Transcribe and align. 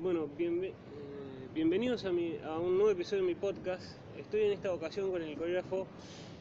Bueno, 0.00 0.28
bienve- 0.36 0.68
eh, 0.68 1.48
bienvenidos 1.54 2.04
a, 2.04 2.12
mi- 2.12 2.38
a 2.44 2.58
un 2.58 2.74
nuevo 2.76 2.90
episodio 2.90 3.22
de 3.22 3.28
mi 3.28 3.34
podcast. 3.34 3.84
Estoy 4.18 4.42
en 4.42 4.52
esta 4.52 4.72
ocasión 4.72 5.10
con 5.10 5.22
el 5.22 5.36
coreógrafo 5.36 5.86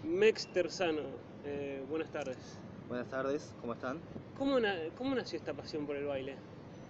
Mex 0.04 0.47
Terzano. 0.47 1.01
Eh, 1.46 1.83
buenas 1.90 2.09
tardes. 2.11 2.37
Buenas 2.87 3.08
tardes, 3.09 3.53
¿cómo 3.61 3.74
están? 3.74 4.00
¿Cómo, 4.37 4.59
na- 4.59 4.77
¿Cómo 4.98 5.16
nació 5.16 5.37
esta 5.37 5.53
pasión 5.53 5.85
por 5.85 5.95
el 5.95 6.06
baile? 6.06 6.35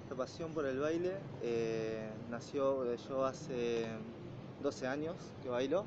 Esta 0.03 0.15
pasión 0.15 0.53
por 0.53 0.65
el 0.65 0.79
baile 0.79 1.13
eh, 1.43 2.09
nació 2.29 2.83
de 2.83 2.97
yo 2.97 3.25
hace 3.25 3.85
12 4.63 4.87
años 4.87 5.15
que 5.43 5.49
bailo 5.49 5.85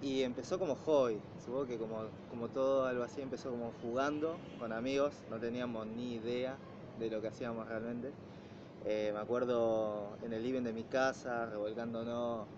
y 0.00 0.22
empezó 0.22 0.58
como 0.58 0.74
hobby. 0.76 1.18
Supongo 1.44 1.66
que 1.66 1.76
como, 1.78 2.04
como 2.30 2.48
todo 2.48 2.86
algo 2.86 3.02
así 3.04 3.20
empezó 3.20 3.50
como 3.50 3.72
jugando 3.82 4.36
con 4.58 4.72
amigos, 4.72 5.12
no 5.30 5.38
teníamos 5.38 5.86
ni 5.86 6.14
idea 6.14 6.56
de 6.98 7.10
lo 7.10 7.20
que 7.20 7.28
hacíamos 7.28 7.68
realmente. 7.68 8.10
Eh, 8.84 9.10
me 9.12 9.20
acuerdo 9.20 10.16
en 10.22 10.32
el 10.32 10.42
living 10.42 10.62
de 10.62 10.72
mi 10.72 10.82
casa, 10.84 11.46
revolcándonos, 11.46 12.48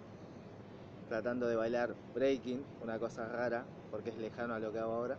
tratando 1.09 1.47
de 1.47 1.56
bailar 1.56 1.95
breaking, 2.14 2.64
una 2.80 2.98
cosa 2.98 3.28
rara 3.28 3.66
porque 3.91 4.10
es 4.10 4.16
lejano 4.16 4.55
a 4.55 4.59
lo 4.59 4.73
que 4.73 4.78
hago 4.78 4.92
ahora. 4.92 5.19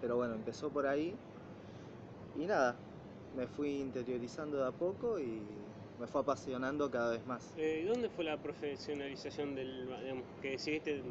Pero 0.00 0.16
bueno, 0.16 0.34
empezó 0.34 0.70
por 0.70 0.86
ahí 0.86 1.14
y 2.34 2.46
nada, 2.46 2.76
me 3.34 3.46
fui 3.46 3.80
interiorizando 3.80 4.58
de 4.58 4.68
a 4.68 4.72
poco 4.72 5.18
y 5.18 5.42
me 5.98 6.06
fue 6.06 6.20
apasionando 6.20 6.90
cada 6.90 7.10
vez 7.12 7.26
más. 7.26 7.52
Eh, 7.56 7.84
¿Dónde 7.88 8.08
fue 8.08 8.24
la 8.24 8.36
profesionalización 8.36 9.54
del 9.54 9.86
digamos, 10.02 10.24
que 10.40 10.50
decidiste 10.50 11.02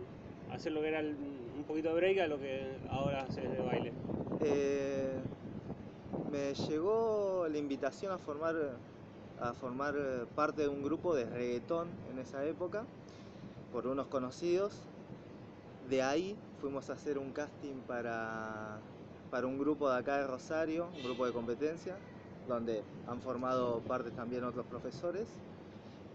hacer 0.52 0.72
lo 0.72 0.82
que 0.82 0.88
era 0.88 1.00
el- 1.00 1.16
un 1.56 1.64
poquito 1.68 1.90
de 1.90 1.96
break 1.96 2.20
a 2.20 2.28
lo 2.28 2.38
que 2.40 2.78
ahora 2.90 3.24
haces 3.24 3.52
de 3.52 3.62
baile? 3.62 3.94
Eh, 4.42 5.18
me 6.24 6.54
llegó 6.54 7.48
la 7.50 7.58
invitación 7.58 8.12
a 8.12 8.18
formar, 8.18 8.56
a 9.40 9.54
formar 9.54 9.96
parte 10.36 10.62
de 10.64 10.68
un 10.68 10.84
grupo 10.84 11.16
de 11.16 11.26
reggaetón 11.26 11.88
en 12.12 12.20
esa 12.20 12.46
época 12.46 12.84
por 13.72 13.88
unos 13.88 14.08
conocidos. 14.08 14.72
De 15.90 16.02
ahí 16.02 16.36
fuimos 16.62 16.90
a 16.90 16.94
hacer 16.94 17.18
un 17.18 17.32
casting 17.32 17.76
para, 17.88 18.80
para 19.30 19.46
un 19.48 19.60
grupo 19.60 19.90
de 19.90 19.98
acá 19.98 20.18
de 20.18 20.28
Rosario, 20.28 20.86
un 20.98 21.04
grupo 21.04 21.26
de 21.26 21.32
competencia, 21.34 21.96
donde 22.48 22.84
han 23.08 23.20
formado 23.22 23.82
parte 23.82 24.12
también 24.12 24.44
otros 24.44 24.66
profesores. 24.66 25.28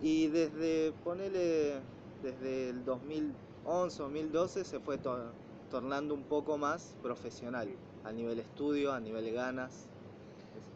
Y 0.02 0.28
desde, 0.28 0.92
ponele, 1.04 1.80
desde 2.22 2.70
el 2.70 2.84
2011, 2.84 4.02
2012 4.02 4.64
se 4.64 4.80
fue 4.80 4.98
to- 4.98 5.32
tornando 5.70 6.14
un 6.14 6.24
poco 6.24 6.56
más 6.58 6.96
profesional, 7.02 7.68
a 8.04 8.12
nivel 8.12 8.38
estudio, 8.40 8.92
a 8.92 9.00
nivel 9.00 9.32
ganas. 9.32 9.89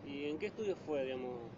¿Y 0.07 0.25
en 0.27 0.39
qué 0.39 0.47
estudio 0.47 0.77
fue, 0.87 1.05
digamos? 1.05 1.51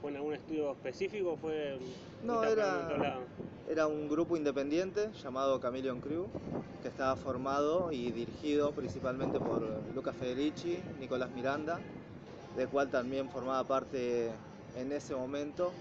¿Fue 0.00 0.10
en 0.10 0.16
algún 0.16 0.34
estudio 0.34 0.72
específico 0.72 1.32
o 1.32 1.36
fue 1.36 1.78
No, 2.22 2.44
era-? 2.44 3.20
Era 3.68 3.86
un 3.86 4.08
grupo 4.08 4.36
independiente 4.36 5.10
llamado 5.22 5.60
Chameleon 5.60 6.00
Crew, 6.00 6.26
que 6.82 6.88
estaba 6.88 7.14
formado 7.14 7.92
y 7.92 8.10
dirigido 8.10 8.72
principalmente 8.72 9.38
por 9.38 9.60
Luca 9.94 10.12
Federici, 10.12 10.78
Nicolás 10.98 11.30
Miranda, 11.30 11.80
del 12.56 12.68
cual 12.68 12.90
también 12.90 13.28
formaba 13.28 13.62
parte 13.64 14.30
en 14.76 14.90
ese 14.92 15.14
momento, 15.14 15.72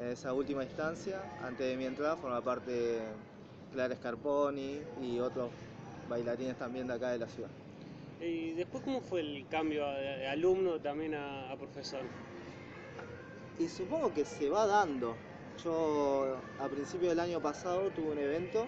en 0.00 0.08
esa 0.08 0.32
última 0.32 0.64
instancia, 0.64 1.20
antes 1.42 1.66
de 1.68 1.76
mi 1.76 1.84
entrada, 1.84 2.16
formaba 2.16 2.42
parte 2.42 3.00
Clara 3.72 3.94
Scarponi 3.94 4.80
y 5.02 5.18
otros 5.20 5.50
bailarines 6.08 6.56
también 6.56 6.86
de 6.88 6.94
acá 6.94 7.10
de 7.10 7.18
la 7.18 7.28
ciudad. 7.28 7.59
¿Y 8.20 8.52
después 8.52 8.82
cómo 8.84 9.00
fue 9.00 9.20
el 9.20 9.46
cambio 9.48 9.86
de, 9.92 10.26
alumno 10.28 10.78
también 10.80 11.14
a, 11.14 11.50
a 11.50 11.56
profesor? 11.56 12.02
Y 13.58 13.68
supongo 13.68 14.12
que 14.12 14.24
se 14.24 14.50
va 14.50 14.66
dando. 14.66 15.16
Yo 15.64 16.38
a 16.58 16.68
principio 16.68 17.10
del 17.10 17.20
año 17.20 17.40
pasado 17.40 17.90
tuve 17.90 18.12
un 18.12 18.18
evento 18.18 18.66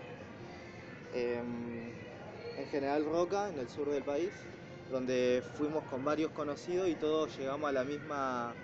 em, 1.14 1.90
en 2.58 2.66
General 2.70 3.04
Roca, 3.04 3.48
en 3.48 3.58
el 3.58 3.68
sur 3.68 3.88
del 3.90 4.02
país, 4.02 4.30
donde 4.90 5.42
fuimos 5.54 5.84
con 5.84 6.04
varios 6.04 6.30
conocidos 6.32 6.88
y 6.88 6.94
todos 6.94 7.36
llegamos 7.38 7.68
a 7.68 7.72
la 7.72 7.84
misma 7.84 8.54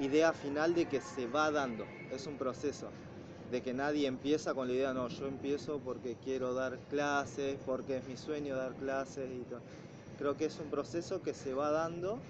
idea 0.00 0.32
final 0.32 0.74
de 0.74 0.86
que 0.86 1.00
se 1.00 1.26
va 1.26 1.50
dando. 1.50 1.86
Es 2.10 2.26
un 2.26 2.36
proceso, 2.36 2.88
de 3.50 3.62
que 3.62 3.74
nadie 3.74 4.06
empieza 4.06 4.54
con 4.54 4.68
la 4.68 4.74
idea, 4.74 4.94
no, 4.94 5.08
yo 5.08 5.26
empiezo 5.26 5.78
porque 5.78 6.16
quiero 6.24 6.54
dar 6.54 6.78
clases, 6.90 7.58
porque 7.66 7.98
es 7.98 8.06
mi 8.06 8.16
sueño 8.16 8.56
dar 8.56 8.72
clases 8.74 9.28
y 9.30 9.42
todo. 9.44 9.60
Creo 10.16 10.36
que 10.36 10.44
es 10.46 10.58
un 10.58 10.70
proceso 10.70 11.22
que 11.22 11.34
se 11.34 11.52
va 11.54 11.70
dando 11.70 12.20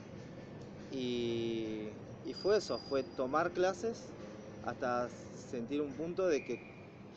y, 0.90 1.90
y 2.24 2.32
fue 2.34 2.56
eso, 2.56 2.78
fue 2.88 3.02
tomar 3.02 3.52
clases 3.52 4.12
hasta 4.62 5.08
sentir 5.08 5.80
un 5.80 5.94
punto 5.94 6.26
de 6.26 6.40
que 6.40 6.58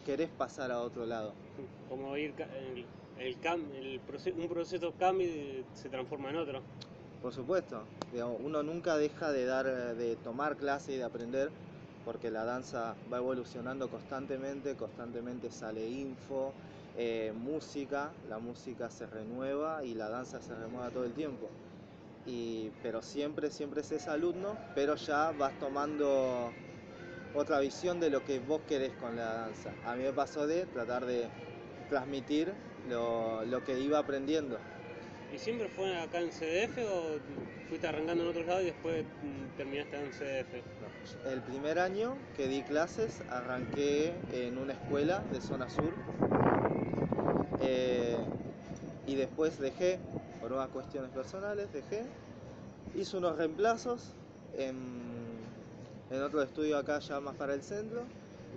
querés 0.04 0.30
pasar 0.30 0.72
a 0.72 0.82
otro 0.82 1.06
lado. 1.06 1.36
Como 1.88 2.16
ir 2.18 2.36
el, 2.60 2.86
el 3.18 3.42
cam- 3.42 3.72
el 3.74 4.02
proce- 4.06 4.34
un 4.36 4.48
proceso 4.50 4.94
cambia 5.00 5.28
y 5.28 5.66
se 5.74 5.90
transforma 5.90 6.30
en 6.30 6.38
otro. 6.38 6.62
Por 7.22 7.34
supuesto, 7.34 7.88
uno 8.40 8.62
nunca 8.64 8.98
deja 8.98 9.32
de 9.32 9.46
dar, 9.46 9.96
de 9.96 10.16
tomar 10.18 10.56
clase 10.56 10.94
y 10.94 10.98
de 10.98 11.04
aprender, 11.04 11.52
porque 12.06 12.30
la 12.30 12.46
danza 12.46 12.96
va 13.12 13.18
evolucionando 13.18 13.90
constantemente, 13.90 14.76
constantemente 14.76 15.50
sale 15.50 15.88
info, 15.88 16.54
eh, 16.98 17.32
música, 17.36 18.12
la 18.28 18.40
música 18.40 18.90
se 18.90 19.06
renueva 19.06 19.84
y 19.84 19.94
la 19.94 20.10
danza 20.10 20.42
se 20.42 20.56
renueva 20.56 20.90
todo 20.90 21.06
el 21.06 21.14
tiempo. 21.14 21.48
Y, 22.26 22.72
pero 22.82 23.02
siempre, 23.02 23.52
siempre 23.52 23.82
es 23.82 23.92
ese 23.92 24.10
alumno, 24.10 24.58
pero 24.74 24.96
ya 24.96 25.32
vas 25.32 25.58
tomando 25.60 26.52
otra 27.36 27.60
visión 27.60 28.00
de 28.00 28.10
lo 28.10 28.26
que 28.26 28.40
vos 28.40 28.62
querés 28.68 28.92
con 28.94 29.16
la 29.16 29.34
danza. 29.34 29.72
A 29.86 29.96
mí 29.96 30.04
me 30.04 30.12
pasó 30.12 30.48
de 30.48 30.66
tratar 30.66 31.06
de 31.06 31.28
transmitir 31.90 32.52
lo, 32.90 33.46
lo 33.46 33.64
que 33.64 33.80
iba 33.80 34.00
aprendiendo. 34.00 34.58
¿Y 35.34 35.38
siempre 35.38 35.68
fue 35.68 35.96
acá 36.00 36.20
en 36.20 36.30
CDF 36.30 36.78
o 36.90 37.20
fuiste 37.70 37.88
arrancando 37.88 38.24
en 38.24 38.30
otro 38.30 38.44
lado 38.44 38.62
y 38.62 38.66
después 38.66 39.04
mm, 39.04 39.58
terminaste 39.58 39.98
en 39.98 40.12
CDF? 40.12 40.64
No, 40.82 41.32
El 41.32 41.42
primer 41.42 41.80
año 41.80 42.18
que 42.36 42.48
di 42.48 42.64
clases 42.64 43.22
arranqué 43.30 44.16
en 44.32 44.58
una 44.58 44.74
escuela 44.74 45.24
de 45.32 45.42
zona 45.42 45.70
sur 45.70 45.94
eh, 47.62 48.18
y 49.06 49.16
después 49.16 49.60
dejé, 49.60 50.00
por 50.42 50.54
unas 50.54 50.70
cuestiones 50.70 51.10
personales, 51.12 51.72
dejé. 51.74 52.04
Hice 52.96 53.18
unos 53.18 53.38
reemplazos 53.38 54.12
en, 54.58 54.76
en 56.10 56.22
otro 56.22 56.42
estudio 56.42 56.78
acá 56.78 57.00
ya 57.00 57.20
más 57.20 57.36
para 57.36 57.54
el 57.54 57.62
centro 57.62 58.02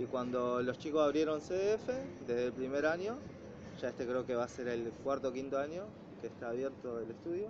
y 0.00 0.04
cuando 0.06 0.62
los 0.62 0.78
chicos 0.78 1.02
abrieron 1.02 1.40
CDF, 1.40 1.88
desde 2.26 2.46
el 2.46 2.52
primer 2.52 2.86
año, 2.86 3.16
ya 3.80 3.88
este 3.88 4.06
creo 4.06 4.24
que 4.24 4.34
va 4.34 4.44
a 4.44 4.48
ser 4.48 4.68
el 4.68 4.90
cuarto 5.04 5.28
o 5.28 5.32
quinto 5.32 5.58
año 5.58 5.84
que 6.20 6.28
está 6.28 6.48
abierto 6.48 7.00
el 7.00 7.10
estudio, 7.10 7.48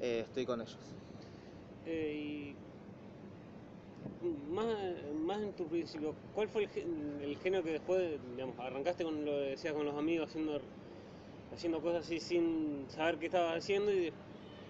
eh, 0.00 0.24
estoy 0.26 0.44
con 0.44 0.60
ellos. 0.60 0.76
Eh, 1.86 2.54
más, 4.50 4.66
más 5.26 5.42
en 5.42 5.52
tu 5.52 5.64
principio, 5.66 6.14
¿cuál 6.34 6.48
fue 6.48 6.64
el, 6.64 7.22
el 7.22 7.36
género 7.38 7.62
que 7.62 7.72
después, 7.72 8.18
digamos, 8.34 8.58
arrancaste 8.58 9.04
con 9.04 9.24
lo 9.24 9.32
que 9.32 9.50
decías 9.50 9.74
con 9.74 9.86
los 9.86 9.94
amigos, 9.94 10.28
haciendo, 10.28 10.60
haciendo 11.54 11.80
cosas 11.80 12.04
así 12.04 12.20
sin 12.20 12.86
saber 12.88 13.16
qué 13.18 13.26
estabas 13.26 13.58
haciendo 13.58 13.92
y 13.92 14.12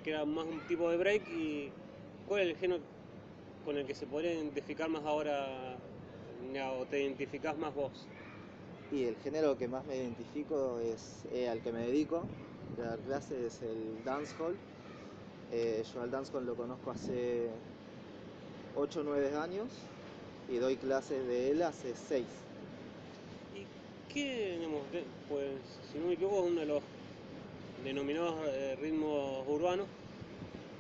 que 0.05 0.11
era 0.11 0.25
más 0.25 0.47
un 0.47 0.61
tipo 0.67 0.91
de 0.91 0.97
break? 0.97 1.23
¿Y 1.29 1.71
cuál 2.29 2.43
es 2.43 2.49
el 2.49 2.57
género 2.57 2.81
con 3.65 3.77
el 3.77 3.87
que 3.87 3.95
se 3.95 4.07
podría 4.07 4.35
identificar 4.35 4.89
más 4.89 5.05
ahora 5.05 5.77
o 6.79 6.85
te 6.87 7.03
identificás 7.03 7.59
más 7.59 7.75
vos? 7.75 8.09
Y 8.91 9.05
el 9.05 9.17
género 9.17 9.57
que 9.59 9.69
más 9.69 9.85
me 9.87 9.97
identifico 9.97 10.79
es 10.81 11.27
eh, 11.33 11.49
al 11.49 11.61
que 11.61 11.73
me 11.73 11.81
dedico, 11.81 12.25
de 12.77 12.85
dar 12.85 12.99
clases, 13.01 13.55
es 13.55 13.63
el 13.63 14.03
dancehall. 14.05 14.57
Eh, 15.53 15.83
yo 15.93 16.03
al 16.03 16.11
dancehall 16.11 16.47
lo 16.47 16.55
conozco 16.55 16.91
hace 16.91 17.49
8 18.79 19.01
o 19.01 19.03
9 19.03 19.37
años 19.37 19.67
y 20.49 20.57
doy 20.57 20.77
clases 20.77 21.27
de 21.27 21.51
él 21.51 21.63
hace 21.63 21.95
6. 21.95 22.25
¿Y 23.57 24.13
qué, 24.13 24.57
digamos, 24.57 24.83
pues, 25.29 25.51
si 25.93 25.99
no 25.99 26.07
me 26.07 26.15
equivoco, 26.15 26.45
es 26.45 26.51
uno 26.53 26.61
de 26.61 26.67
los 26.67 26.83
denominados 27.85 28.35
eh, 28.47 28.77
ritmos 28.81 29.47
urbanos? 29.49 29.87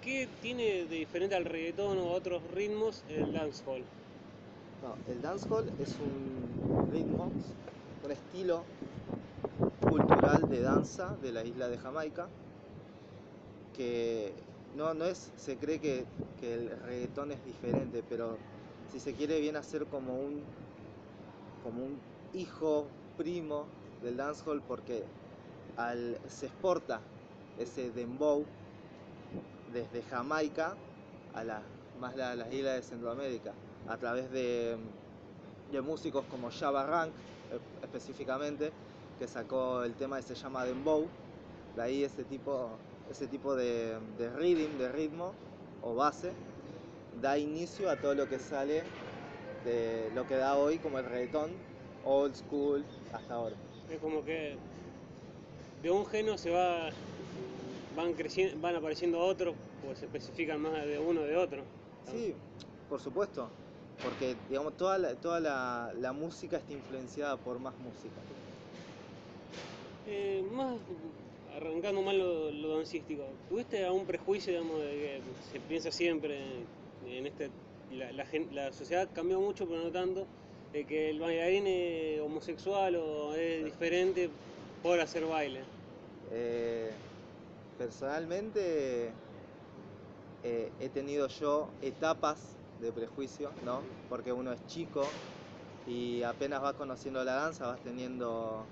¿Qué 0.02 0.28
tiene 0.40 0.84
de 0.84 0.96
diferente 0.96 1.34
al 1.34 1.44
reggaetón 1.44 1.98
o 1.98 2.10
a 2.10 2.12
otros 2.12 2.40
ritmos 2.54 3.02
el 3.08 3.32
dancehall? 3.32 3.82
No, 4.82 5.12
el 5.12 5.20
dancehall 5.20 5.70
es 5.80 5.96
un 5.98 6.90
ritmo, 6.92 7.30
un 8.04 8.10
estilo 8.10 8.62
cultural 9.80 10.48
de 10.48 10.60
danza 10.60 11.16
de 11.20 11.32
la 11.32 11.44
isla 11.44 11.68
de 11.68 11.78
Jamaica 11.78 12.28
que 13.76 14.32
no, 14.76 14.94
no 14.94 15.04
es, 15.04 15.30
se 15.36 15.56
cree 15.56 15.78
que, 15.78 16.04
que 16.38 16.54
el 16.54 16.70
reggaetón 16.80 17.32
es 17.32 17.42
diferente, 17.44 18.02
pero 18.02 18.40
si 18.86 19.00
se 19.00 19.14
quiere 19.14 19.40
viene 19.40 19.58
a 19.58 19.62
ser 19.62 19.88
como 19.88 20.18
un, 20.20 20.48
como 21.60 21.84
un 21.84 22.02
hijo 22.32 22.90
primo 23.16 23.70
del 24.00 24.16
dancehall 24.16 24.62
porque 24.62 25.08
al, 25.76 26.20
se 26.28 26.46
exporta 26.46 27.02
ese 27.56 27.92
dembow 27.92 28.48
desde 29.66 30.02
Jamaica 30.02 30.78
a 31.32 31.44
las 31.44 31.64
más 31.94 32.16
la- 32.16 32.34
las 32.36 32.52
islas 32.52 32.76
de 32.76 32.82
Centroamérica. 32.82 33.56
a 33.86 33.96
través 33.96 34.30
de, 34.30 34.76
de 35.66 35.80
músicos 35.82 36.26
como 36.26 36.50
Java 36.50 36.84
Rank 36.86 37.16
e- 37.50 37.60
específicamente, 37.82 38.74
que 39.16 39.26
sacó 39.26 39.82
el 39.84 39.96
tema 39.96 40.16
que 40.18 40.22
se 40.24 40.34
llama 40.34 40.66
Dembow, 40.66 41.10
de 41.74 41.82
ahí 41.82 42.04
ese 42.04 42.24
tipo, 42.26 42.80
ese 43.06 43.28
tipo 43.28 43.56
de, 43.56 43.98
de 44.18 44.30
de 44.76 44.92
ritmo 44.92 45.36
o 45.82 45.94
base, 45.94 46.32
da 47.20 47.38
inicio 47.38 47.90
a 47.90 47.96
todo 47.96 48.14
lo 48.14 48.28
que 48.28 48.38
sale 48.38 48.82
de 49.64 50.10
lo 50.14 50.26
que 50.26 50.36
da 50.36 50.56
hoy 50.56 50.78
como 50.78 50.98
el 50.98 51.04
reggaetón, 51.04 51.50
old 52.04 52.34
school, 52.34 52.84
hasta 53.12 53.34
ahora. 53.34 53.56
Es 53.90 53.98
como 53.98 54.24
que 54.24 54.56
de 55.82 55.90
un 55.90 56.06
género 56.06 56.38
se 56.38 56.50
va 56.50 56.90
van 57.96 58.14
creciendo, 58.14 58.60
van 58.60 58.76
apareciendo 58.76 59.18
otros, 59.18 59.54
pues 59.84 59.98
se 59.98 60.06
especifican 60.06 60.60
más 60.60 60.72
de 60.86 60.98
uno 60.98 61.22
de 61.22 61.36
otro. 61.36 61.62
Sí, 62.10 62.34
por 62.88 63.00
supuesto, 63.00 63.48
porque 64.02 64.36
digamos 64.48 64.76
toda 64.76 64.98
la, 64.98 65.14
toda 65.14 65.40
la, 65.40 65.92
la 66.00 66.12
música 66.12 66.58
está 66.58 66.72
influenciada 66.72 67.36
por 67.36 67.58
más 67.58 67.74
música. 67.78 68.14
Eh, 70.06 70.42
más 70.52 70.76
arrancando 71.58 72.02
más 72.02 72.14
lo, 72.14 72.50
lo 72.52 72.76
dancístico, 72.76 73.38
¿tuviste 73.46 73.84
algún 73.84 74.06
prejuicio, 74.06 74.52
digamos, 74.52 74.82
de 74.82 74.90
que 75.34 75.34
se 75.42 75.60
piensa 75.60 75.90
siempre 75.92 76.68
en 77.00 77.26
este, 77.26 77.52
la, 77.88 78.12
la 78.12 78.24
gen- 78.26 78.54
la 78.54 78.72
sociedad 78.72 79.12
cambió 79.12 79.40
mucho, 79.40 79.68
pero 79.68 79.82
no 79.82 79.92
tanto, 79.92 80.28
de 80.72 80.86
que 80.86 81.10
el 81.10 81.20
bailarín 81.20 81.66
es 81.66 82.20
homosexual 82.20 82.96
o 82.96 83.34
es 83.34 83.64
diferente 83.64 84.30
por 84.82 85.00
hacer 85.00 85.24
baile? 85.26 85.68
Eh, 86.30 87.00
personalmente 87.76 89.18
eh, 90.42 90.74
he 90.78 90.90
tenido 90.90 91.28
yo 91.28 91.76
etapas 91.80 92.58
de 92.76 92.92
prejuicio, 92.92 93.56
¿no? 93.60 93.92
Porque 94.08 94.32
uno 94.32 94.52
es 94.52 94.64
chico 94.66 95.20
y 95.84 96.22
apenas 96.22 96.60
vas 96.62 96.74
conociendo 96.74 97.24
la 97.24 97.34
danza, 97.34 97.66
vas 97.68 97.82
teniendo, 97.82 98.70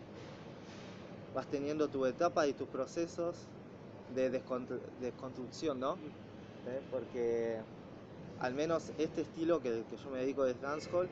vas 1.36 1.46
teniendo 1.48 1.86
tu 1.88 2.06
etapa 2.06 2.46
y 2.46 2.54
tus 2.54 2.66
procesos 2.68 3.36
de 4.14 4.32
descontru- 4.32 4.80
desconstrucción, 5.00 5.78
¿no? 5.78 5.98
¿Eh? 6.66 6.80
Porque 6.90 7.60
al 8.40 8.54
menos 8.54 8.90
este 8.96 9.20
estilo 9.20 9.60
que, 9.60 9.84
que 9.90 9.96
yo 9.98 10.10
me 10.10 10.20
dedico 10.20 10.46
es 10.46 10.58
dancehall, 10.62 11.08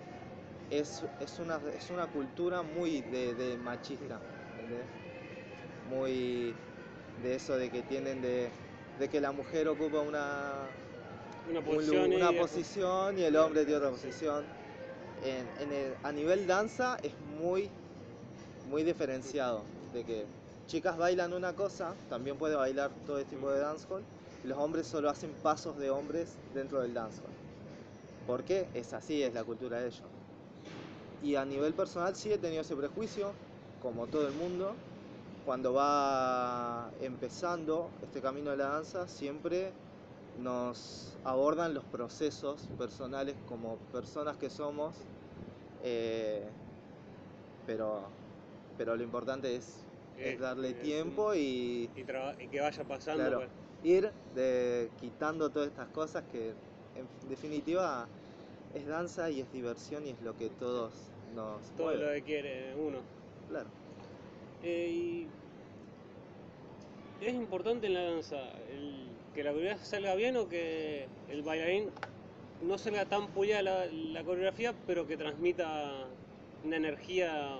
es, 0.70 1.04
es, 1.20 1.38
una, 1.38 1.60
es 1.76 1.90
una 1.90 2.06
cultura 2.06 2.62
muy 2.62 3.02
de, 3.02 3.34
de 3.34 3.58
machista, 3.58 4.18
¿entendés? 4.56 4.86
Muy 5.90 6.54
de 7.22 7.34
eso 7.34 7.56
de 7.58 7.70
que 7.70 7.82
tienen 7.82 8.22
de, 8.22 8.50
de 8.98 9.08
que 9.10 9.20
la 9.20 9.30
mujer 9.32 9.68
ocupa 9.68 10.00
una, 10.00 10.70
posición 11.62 12.12
y 12.12 12.16
una 12.16 12.30
después- 12.30 12.50
posición 12.50 13.18
y 13.18 13.22
el 13.24 13.36
hombre 13.36 13.64
tiene 13.64 13.76
otra 13.76 13.90
posición. 13.90 14.46
En, 15.22 15.46
en 15.58 15.70
el- 15.72 15.96
a 16.02 16.12
nivel 16.12 16.46
danza 16.46 16.96
es 17.02 17.12
muy, 17.20 17.70
muy 18.64 18.82
diferenciado, 18.82 19.64
de 19.94 20.04
que 20.04 20.26
chicas 20.66 20.98
bailan 20.98 21.32
una 21.32 21.54
cosa, 21.54 21.94
también 22.10 22.36
puede 22.36 22.56
bailar 22.56 22.90
todo 23.06 23.18
este 23.18 23.36
tipo 23.36 23.50
de 23.50 23.60
dancehall, 23.60 24.02
y 24.42 24.48
los 24.48 24.58
hombres 24.58 24.86
solo 24.86 25.08
hacen 25.08 25.30
pasos 25.42 25.78
de 25.78 25.90
hombres 25.90 26.36
dentro 26.52 26.82
del 26.82 26.92
dancehall. 26.92 27.30
¿Por 28.26 28.42
qué? 28.44 28.68
Es 28.74 28.92
así, 28.92 29.22
es 29.22 29.32
la 29.32 29.44
cultura 29.44 29.80
de 29.80 29.86
ellos. 29.86 30.02
Y 31.22 31.36
a 31.36 31.44
nivel 31.44 31.72
personal 31.72 32.14
sí 32.14 32.32
he 32.32 32.38
tenido 32.38 32.62
ese 32.62 32.76
prejuicio, 32.76 33.32
como 33.82 34.06
todo 34.06 34.26
el 34.26 34.34
mundo. 34.34 34.74
Cuando 35.46 35.74
va 35.74 36.90
empezando 37.00 37.88
este 38.02 38.20
camino 38.20 38.50
de 38.50 38.56
la 38.56 38.68
danza, 38.68 39.06
siempre 39.06 39.72
nos 40.42 41.16
abordan 41.24 41.74
los 41.74 41.84
procesos 41.84 42.68
personales 42.78 43.36
como 43.48 43.76
personas 43.92 44.36
que 44.36 44.50
somos, 44.50 44.94
eh, 45.82 46.42
pero, 47.66 48.00
pero 48.78 48.96
lo 48.96 49.02
importante 49.02 49.54
es, 49.54 49.83
es 50.18 50.34
Eh, 50.34 50.38
darle 50.38 50.68
un- 50.68 50.74
tiempo 50.74 51.34
y 51.34 51.90
y, 51.96 52.04
traba- 52.04 52.34
y 52.40 52.46
que 52.48 52.60
vaya 52.60 52.84
pasando. 52.84 53.22
Claro. 53.22 53.38
pues. 53.38 53.50
ir 53.82 54.10
de, 54.34 54.90
quitando 55.00 55.50
todas 55.50 55.68
estas 55.68 55.88
cosas 55.88 56.24
que 56.32 56.54
en 56.96 57.28
definitiva 57.28 58.06
es 58.74 58.86
danza 58.86 59.28
y 59.30 59.40
es 59.40 59.52
diversión 59.52 60.06
y 60.06 60.10
es 60.10 60.22
lo 60.22 60.36
que 60.36 60.48
todos 60.50 60.92
nos 61.34 61.60
todo 61.76 61.88
mueve. 61.88 62.06
lo 62.06 62.12
que 62.12 62.22
quiere 62.22 62.74
uno. 62.76 62.98
Claro. 63.50 63.68
Eh, 64.62 64.88
y 64.90 65.26
es 67.26 67.34
importante 67.34 67.86
en 67.88 67.94
la 67.94 68.02
danza 68.04 68.38
el- 68.70 69.04
que 69.34 69.42
la 69.44 69.50
coreografía 69.52 69.84
salga 69.84 70.14
bien 70.14 70.36
o 70.36 70.48
que 70.48 71.06
el 71.28 71.42
bailarín 71.42 71.90
no 72.62 72.78
salga 72.78 73.04
tan 73.04 73.28
puya 73.28 73.60
la, 73.62 73.86
la 73.86 74.22
coreografía, 74.24 74.72
pero 74.86 75.06
que 75.06 75.16
transmita 75.16 76.06
una 76.64 76.76
energía 76.76 77.58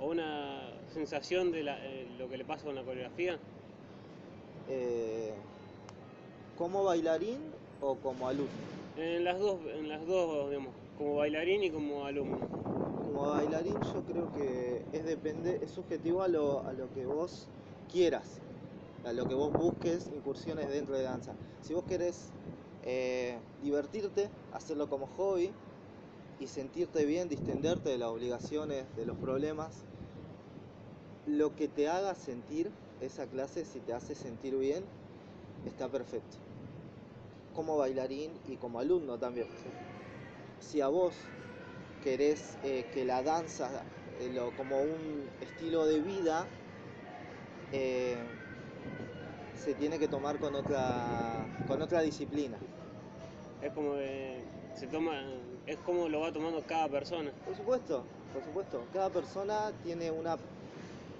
o 0.00 0.06
una 0.10 0.62
sensación 0.92 1.50
de 1.52 1.62
la- 1.64 1.84
eh, 1.84 2.06
lo 2.18 2.28
que 2.28 2.36
le 2.36 2.44
pasa 2.44 2.64
con 2.64 2.74
la 2.74 2.84
coreografía. 2.84 3.40
Eh, 4.66 5.34
¿Como 6.54 6.84
bailarín 6.84 7.42
o 7.80 8.00
como 8.00 8.28
alumno? 8.28 8.64
En 8.96 9.24
las 9.24 9.38
dos, 9.38 9.60
en 9.74 9.88
las 9.88 10.06
dos, 10.06 10.50
digamos, 10.50 10.74
como 10.94 11.16
bailarín 11.16 11.62
y 11.64 11.70
como 11.70 12.06
alumno. 12.06 12.46
Como 13.04 13.28
bailarín 13.30 13.80
yo 13.82 14.04
creo 14.04 14.30
que 14.30 14.86
es 14.92 15.04
depende, 15.04 15.58
es 15.62 15.70
subjetivo 15.72 16.22
a 16.22 16.28
lo, 16.28 16.64
a 16.64 16.72
lo 16.72 16.92
que 16.92 17.06
vos 17.06 17.48
quieras, 17.88 18.42
a 19.02 19.12
lo 19.12 19.26
que 19.26 19.34
vos 19.34 19.52
busques 19.54 20.08
incursiones 20.08 20.68
dentro 20.68 20.96
de 20.96 21.02
danza. 21.02 21.36
Si 21.60 21.74
vos 21.74 21.84
querés 21.84 22.32
eh, 22.82 23.40
divertirte, 23.58 24.30
hacerlo 24.50 24.88
como 24.88 25.06
hobby 25.06 25.56
y 26.38 26.48
sentirte 26.48 27.04
bien, 27.06 27.28
distenderte 27.28 27.88
de 27.88 27.98
las 27.98 28.08
obligaciones, 28.10 28.94
de 28.94 29.06
los 29.06 29.16
problemas, 29.18 29.84
lo 31.26 31.54
que 31.56 31.68
te 31.68 31.88
haga 31.88 32.14
sentir 32.14 32.72
esa 33.00 33.26
clase, 33.26 33.64
si 33.64 33.80
te 33.80 33.92
hace 33.92 34.14
sentir 34.14 34.56
bien, 34.56 34.84
está 35.64 35.88
perfecto. 35.90 36.36
Como 37.52 37.76
bailarín 37.76 38.40
y 38.44 38.56
como 38.56 38.80
alumno 38.80 39.18
también. 39.18 39.46
Si 40.58 40.80
a 40.80 40.88
vos 40.88 41.14
querés 42.00 42.58
eh, 42.62 42.84
que 42.92 43.04
la 43.04 43.22
danza, 43.22 43.86
eh, 44.18 44.30
lo- 44.30 44.54
como 44.54 44.82
un 44.82 45.30
estilo 45.40 45.86
de 45.86 46.00
vida, 46.00 46.48
eh, 47.72 48.22
se 49.54 49.74
tiene 49.74 49.98
que 49.98 50.08
tomar 50.08 50.38
con 50.38 50.54
otra, 50.54 51.46
con 51.66 51.80
otra 51.82 52.00
disciplina. 52.02 52.58
Es 53.60 53.72
como 53.72 53.94
que 53.94 54.44
se 54.74 54.88
toma, 54.88 55.22
es 55.66 55.78
como 55.78 56.08
lo 56.08 56.20
va 56.20 56.32
tomando 56.32 56.64
cada 56.66 56.88
persona. 56.88 57.32
Por 57.44 57.54
supuesto, 57.56 58.06
por 58.32 58.42
supuesto. 58.42 58.88
Cada 58.92 59.10
persona 59.10 59.72
tiene 59.82 60.10
una 60.10 60.36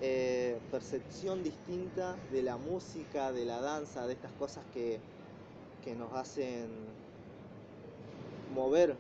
eh, 0.01 0.61
percepción 0.71 1.43
distinta 1.43 2.23
de 2.29 2.43
la 2.43 2.57
música, 2.59 3.33
de 3.33 3.45
la 3.45 3.61
danza, 3.61 4.07
de 4.07 4.15
estas 4.15 4.33
cosas 4.35 4.67
que, 4.67 5.03
que 5.81 5.97
nos 5.97 6.15
hacen 6.15 6.97
mover, 8.47 8.99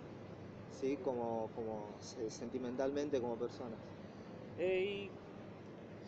¿sí? 0.70 0.98
Como, 0.98 1.50
como 1.54 1.98
se- 2.00 2.30
sentimentalmente 2.30 3.20
como 3.20 3.38
personas. 3.38 3.80
Eh, 4.56 4.84
y 4.86 5.12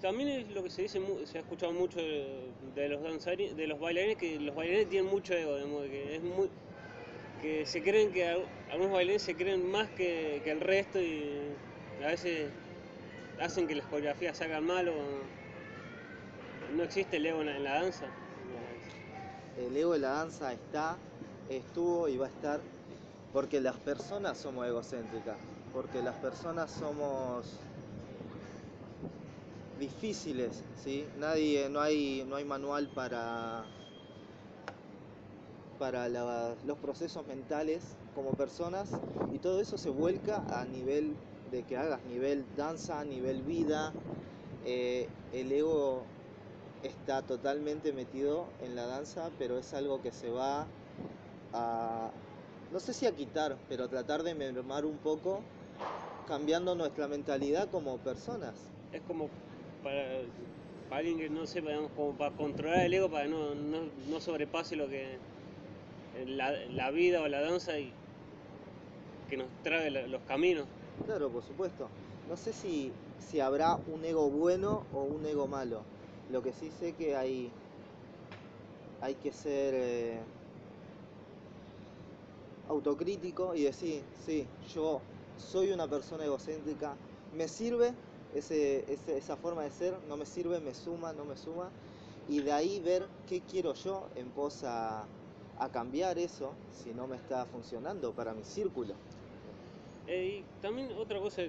también 0.00 0.29
es 0.31 0.49
lo 0.50 0.62
que 0.62 0.71
se 0.71 0.83
dice, 0.83 1.00
se 1.26 1.38
ha 1.38 1.43
escuchado 1.43 1.73
mucho 1.73 2.00
de, 2.00 2.55
los 2.88 3.25
de 3.57 3.67
los 3.69 3.81
bailarines, 3.81 4.19
que 4.19 4.41
los 4.41 4.55
bailarines 4.57 4.88
tienen 4.91 5.11
mucho 5.11 5.35
ego, 5.35 5.57
que 5.85 6.17
es 6.17 6.23
muy, 6.23 6.53
que 7.38 7.67
se 7.67 7.83
creen 7.83 8.12
que 8.12 8.26
al- 8.29 8.50
algunos 8.69 8.93
bailarines 8.93 9.23
se 9.23 9.37
creen 9.37 9.64
más 9.67 9.91
que, 9.93 10.41
que 10.45 10.50
el 10.53 10.61
resto 10.61 11.00
y 11.03 11.59
a 12.03 12.09
veces 12.09 12.55
hacen 13.41 13.67
que 13.67 13.75
las 13.75 13.87
coreografías 13.87 14.38
salgan 14.38 14.67
mal 14.67 14.88
o 14.88 14.95
no 16.75 16.83
existe 16.83 17.17
el 17.17 17.26
ego 17.26 17.41
en 17.41 17.47
la, 17.47 17.57
en 17.57 17.64
danza. 17.64 18.07
El 19.59 19.76
ego 19.76 19.93
de 19.93 20.00
la 20.00 20.11
danza 20.11 20.53
está, 20.53 20.97
estuvo 21.49 22.09
y 22.09 22.17
va 22.17 22.26
a 22.26 22.29
estar 22.29 22.61
porque 23.33 23.61
las 23.61 23.76
personas 23.76 24.38
somos 24.38 24.67
egocéntricas, 24.67 25.37
porque 25.73 26.03
las 26.03 26.14
personas 26.17 26.71
somos 26.71 27.59
difíciles, 29.79 30.62
¿sí? 30.83 31.05
Nadie, 31.19 31.69
no 31.69 31.81
hay, 31.81 32.25
no 32.29 32.37
hay 32.37 32.45
manual 32.45 32.88
para, 32.95 33.64
para 35.79 36.09
los 36.09 36.79
procesos 36.79 37.26
mentales 37.26 37.97
como 38.14 38.31
personas 38.33 38.88
y 39.33 39.38
todo 39.38 39.61
eso 39.61 39.76
se 39.76 39.91
vuelca 39.91 40.45
a 40.49 40.64
nivel 40.64 41.17
de 41.54 41.62
que 41.64 41.76
hagas 41.76 42.04
nivel 42.04 42.44
danza, 42.56 43.04
nivel 43.04 43.42
vida. 43.42 43.94
Eh, 44.64 45.08
el 45.32 45.52
ego 45.52 46.04
está 46.82 47.23
totalmente 47.23 47.92
metido 47.92 48.46
en 48.61 48.75
la 48.75 48.87
danza, 48.87 49.30
pero 49.38 49.58
es 49.58 49.73
algo 49.75 50.00
que 50.02 50.12
se 50.12 50.30
va 50.30 50.66
a, 51.52 52.11
no 52.70 52.80
sé 52.80 52.92
si 52.92 53.06
a 53.06 53.12
quitar, 53.14 53.56
pero 53.68 53.88
tratar 53.88 54.23
de 54.23 54.34
mermar 54.34 54.84
un 54.84 54.99
poco, 54.99 55.44
cambiando 56.26 56.75
nuestra 56.75 57.06
mentalidad 57.08 57.70
como 57.70 57.99
personas. 57.99 58.54
Es 58.92 59.02
como 59.02 59.28
para, 59.82 60.23
alguien 60.90 61.18
que 61.18 61.28
no 61.30 61.46
sepa, 61.46 61.70
como 61.94 62.16
para 62.18 62.34
controlar 62.34 62.87
el 62.87 62.94
ego, 62.94 63.11
para 63.11 63.26
no, 63.28 63.54
no, 63.54 63.80
no 64.08 64.20
sobrepase 64.20 64.76
lo 64.76 64.88
que 64.88 65.18
la, 66.26 66.52
la 66.68 66.90
vida 66.90 67.20
o 67.23 67.28
la 67.28 67.40
danza 67.40 67.78
y 67.78 67.92
que 69.28 69.37
nos 69.37 69.49
trae 69.62 69.90
la- 69.90 70.06
los 70.06 70.23
caminos. 70.23 70.68
Claro, 71.03 71.31
por 71.31 71.43
supuesto. 71.43 71.91
No 72.29 72.37
sé 72.37 72.53
si, 72.53 72.93
si 73.19 73.41
habrá 73.41 73.77
un 73.87 74.05
ego 74.05 74.31
bueno 74.31 74.87
o 74.93 75.05
un 75.05 75.25
ego 75.27 75.47
malo. 75.47 75.85
Lo 76.29 76.43
que 76.43 76.53
sí 76.53 76.71
sé 76.71 76.95
que 76.95 77.15
hay, 77.17 77.53
hay 79.01 79.15
que 79.17 79.33
ser 79.33 79.75
eh, 79.75 80.21
autocrítico 82.69 83.55
y 83.55 83.63
decir, 83.65 84.03
sí, 84.13 84.47
yo 84.73 85.01
soy 85.37 85.71
una 85.73 85.89
persona 85.89 86.25
egocéntrica, 86.25 86.97
me 87.33 87.49
sirve 87.49 87.95
ese, 88.35 88.85
esa 89.17 89.37
forma 89.37 89.63
de 89.65 89.71
ser, 89.71 89.95
no 90.09 90.17
me 90.17 90.27
sirve, 90.27 90.61
me 90.61 90.75
suma, 90.75 91.13
no 91.13 91.25
me 91.25 91.37
suma, 91.37 91.71
y 92.29 92.41
de 92.41 92.53
ahí 92.53 92.81
ver 92.81 93.07
qué 93.27 93.43
quiero 93.43 93.75
yo 93.75 94.09
en 94.15 94.31
pos 94.31 94.65
a 94.65 95.07
cambiar 95.73 96.19
eso 96.19 96.53
si 96.71 96.93
no 96.95 97.07
me 97.07 97.17
está 97.17 97.47
funcionando 97.47 98.13
para 98.13 98.35
mi 98.35 98.45
círculo. 98.45 98.95
Eh, 100.06 100.40
y 100.40 100.62
también 100.62 100.90
otra 100.99 101.18
cosa 101.18 101.42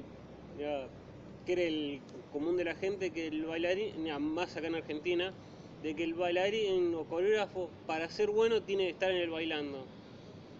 que 0.57 1.53
era 1.53 1.61
el 1.61 2.01
común 2.31 2.57
de 2.57 2.63
la 2.63 2.75
gente, 2.75 3.11
que 3.11 3.27
el 3.27 3.45
bailarín, 3.45 4.05
ya, 4.05 4.19
más 4.19 4.55
acá 4.55 4.67
en 4.67 4.75
Argentina, 4.75 5.33
de 5.83 5.95
que 5.95 6.03
el 6.03 6.13
bailarín 6.13 6.95
o 6.95 7.03
coreógrafo 7.05 7.69
para 7.85 8.09
ser 8.09 8.29
bueno 8.29 8.61
tiene 8.61 8.85
que 8.85 8.89
estar 8.91 9.11
en 9.11 9.17
el 9.17 9.29
bailando. 9.29 9.85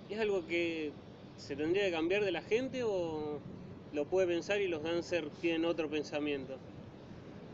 ¿Es 0.09 0.19
algo 0.19 0.45
que 0.45 0.91
se 1.37 1.55
tendría 1.55 1.85
que 1.85 1.91
cambiar 1.91 2.23
de 2.23 2.31
la 2.31 2.41
gente 2.41 2.83
o 2.83 3.39
lo 3.93 4.05
puede 4.05 4.27
pensar 4.27 4.61
y 4.61 4.67
los 4.67 4.83
dancers 4.83 5.31
tienen 5.41 5.65
otro 5.65 5.89
pensamiento? 5.89 6.57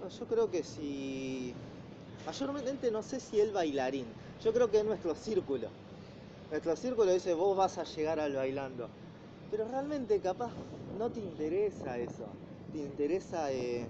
No, 0.01 0.10
yo 0.10 0.25
creo 0.25 0.51
que 0.51 0.63
si. 0.63 1.53
Mayormente 2.25 2.91
no 2.91 3.01
sé 3.01 3.19
si 3.19 3.39
el 3.39 3.51
bailarín. 3.51 4.05
Yo 4.43 4.53
creo 4.53 4.69
que 4.69 4.79
es 4.79 4.86
nuestro 4.86 5.15
círculo. 5.15 5.69
Nuestro 6.50 6.75
círculo 6.75 7.13
dice 7.13 7.33
vos 7.33 7.55
vas 7.55 7.77
a 7.77 7.83
llegar 7.83 8.19
al 8.19 8.33
bailando. 8.33 8.89
Pero 9.51 9.67
realmente 9.67 10.17
capaz 10.22 10.53
no 10.98 11.10
te 11.10 11.20
interesa 11.20 11.98
eso. 11.98 12.25
Te 12.72 12.79
interesa, 12.79 13.51
eh, 13.51 13.86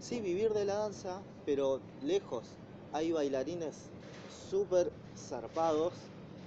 sí, 0.00 0.20
vivir 0.20 0.52
de 0.52 0.66
la 0.66 0.74
danza, 0.74 1.22
pero 1.46 1.80
lejos. 2.04 2.44
Hay 2.92 3.10
bailarines 3.10 3.74
súper 4.50 4.92
zarpados 5.16 5.94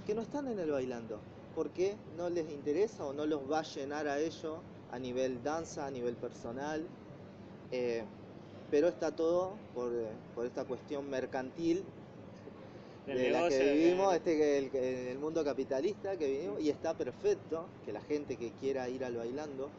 que 0.06 0.14
no 0.14 0.22
están 0.22 0.46
en 0.46 0.60
el 0.60 0.70
bailando. 0.70 1.18
Porque 1.56 1.96
no 2.16 2.30
les 2.30 2.48
interesa 2.50 3.04
o 3.04 3.12
no 3.12 3.26
los 3.26 3.40
va 3.50 3.58
a 3.58 3.62
llenar 3.62 4.06
a 4.06 4.20
ellos 4.20 4.58
a 4.92 4.98
nivel 5.00 5.42
danza, 5.42 5.86
a 5.86 5.90
nivel 5.90 6.14
personal. 6.14 6.82
Eh, 7.72 8.04
pero 8.70 8.86
está 8.86 9.10
todo 9.10 9.52
por, 9.74 9.92
eh, 9.92 10.06
por 10.36 10.46
esta 10.46 10.64
cuestión 10.64 11.10
mercantil 11.10 11.82
De 13.06 13.30
la 13.30 13.48
que 13.48 13.54
de- 13.58 13.74
vivimos, 13.74 14.14
este 14.14 14.36
que 14.36 14.58
el, 14.58 14.76
el 15.08 15.18
mundo 15.18 15.44
capitalista 15.44 16.16
que 16.16 16.26
vivimos, 16.26 16.60
y 16.60 16.70
está 16.70 16.94
perfecto 16.96 17.68
que 17.84 17.92
la 17.92 18.00
gente 18.00 18.36
que 18.36 18.52
quiera 18.52 18.88
ir 18.88 19.04
al 19.04 19.16
bailando 19.16 19.70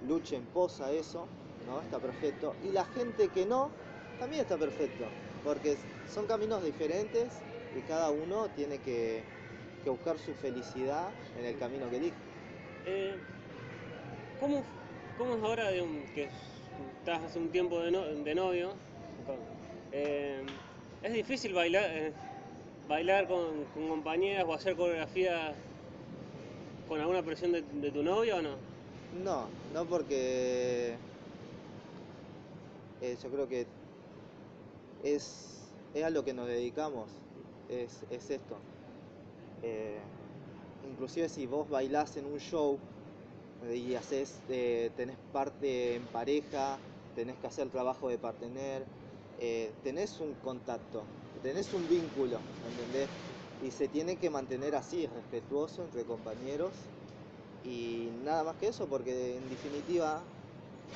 luche 0.00 0.36
en 0.36 0.46
pos 0.46 0.80
a 0.80 0.92
eso, 0.92 1.26
¿no? 1.64 1.80
Está 1.80 2.00
perfecto. 2.00 2.54
Y 2.60 2.72
la 2.72 2.84
gente 2.84 3.28
que 3.30 3.46
no, 3.46 3.72
también 4.18 4.42
está 4.42 4.58
perfecto, 4.58 5.10
porque 5.42 5.76
son 6.04 6.26
caminos 6.26 6.62
diferentes 6.62 7.28
y 7.72 7.82
cada 7.82 8.10
uno 8.10 8.50
tiene 8.50 8.78
que, 8.78 9.24
que 9.82 9.90
buscar 9.90 10.18
su 10.18 10.34
felicidad 10.34 11.14
en 11.34 11.44
el 11.46 11.58
camino 11.58 11.88
que 11.90 11.96
elige. 11.96 12.16
Eh, 12.84 13.18
¿cómo, 14.38 14.64
¿Cómo 15.16 15.36
es 15.36 15.42
ahora 15.42 15.70
digamos, 15.70 16.10
que 16.12 16.24
estás 16.98 17.22
hace 17.24 17.38
un 17.38 17.50
tiempo 17.50 17.80
de, 17.80 17.90
no- 17.90 18.04
de 18.04 18.34
novio? 18.34 18.70
Eh, 19.90 20.42
¿Es 21.02 21.12
difícil 21.12 21.52
bailar, 21.54 21.90
eh, 21.90 22.12
bailar 22.88 23.26
con, 23.28 23.64
compañeras 23.88 24.44
o 24.46 24.54
hacer 24.54 24.76
coreografía 24.76 25.54
con 26.88 27.00
alguna 27.00 27.22
presión 27.22 27.52
de, 27.52 27.90
tu 27.90 28.02
novia 28.02 28.36
o 28.36 28.42
no? 28.42 28.56
No, 29.24 29.46
no 29.72 29.84
porque 29.86 30.96
eh, 33.00 33.16
yo 33.22 33.30
creo 33.30 33.48
que 33.48 33.66
es, 35.02 35.70
es 35.94 36.04
a 36.04 36.10
lo 36.10 36.24
que 36.24 36.32
nos 36.32 36.46
dedicamos, 36.46 37.08
es, 37.68 38.04
es 38.10 38.30
esto. 38.30 38.56
Eh, 39.62 39.98
inclusive 40.88 41.28
si 41.28 41.46
vos 41.46 41.68
bailás 41.68 42.16
en 42.16 42.26
un 42.26 42.38
show 42.38 42.78
y 43.72 43.94
haces, 43.94 44.40
eh, 44.48 44.90
tenés 44.96 45.16
parte 45.32 45.96
en 45.96 46.04
pareja, 46.04 46.78
tenés 47.14 47.36
que 47.38 47.46
hacer 47.46 47.68
trabajo 47.68 48.08
de 48.08 48.18
partener, 48.18 48.84
eh, 49.40 49.72
tenés 49.82 50.20
un 50.20 50.34
contacto, 50.34 51.02
tenés 51.40 51.72
un 51.72 51.88
vínculo, 51.88 52.48
¿entendés? 52.60 53.18
Y 53.58 53.72
se 53.72 53.88
tiene 53.88 54.18
que 54.18 54.30
mantener 54.30 54.74
así, 54.74 55.06
respetuoso 55.06 55.84
entre 55.84 56.04
compañeros 56.06 56.92
y 57.62 58.10
nada 58.12 58.44
más 58.44 58.56
que 58.56 58.68
eso, 58.68 58.88
porque 58.88 59.36
en 59.36 59.48
definitiva, 59.48 60.30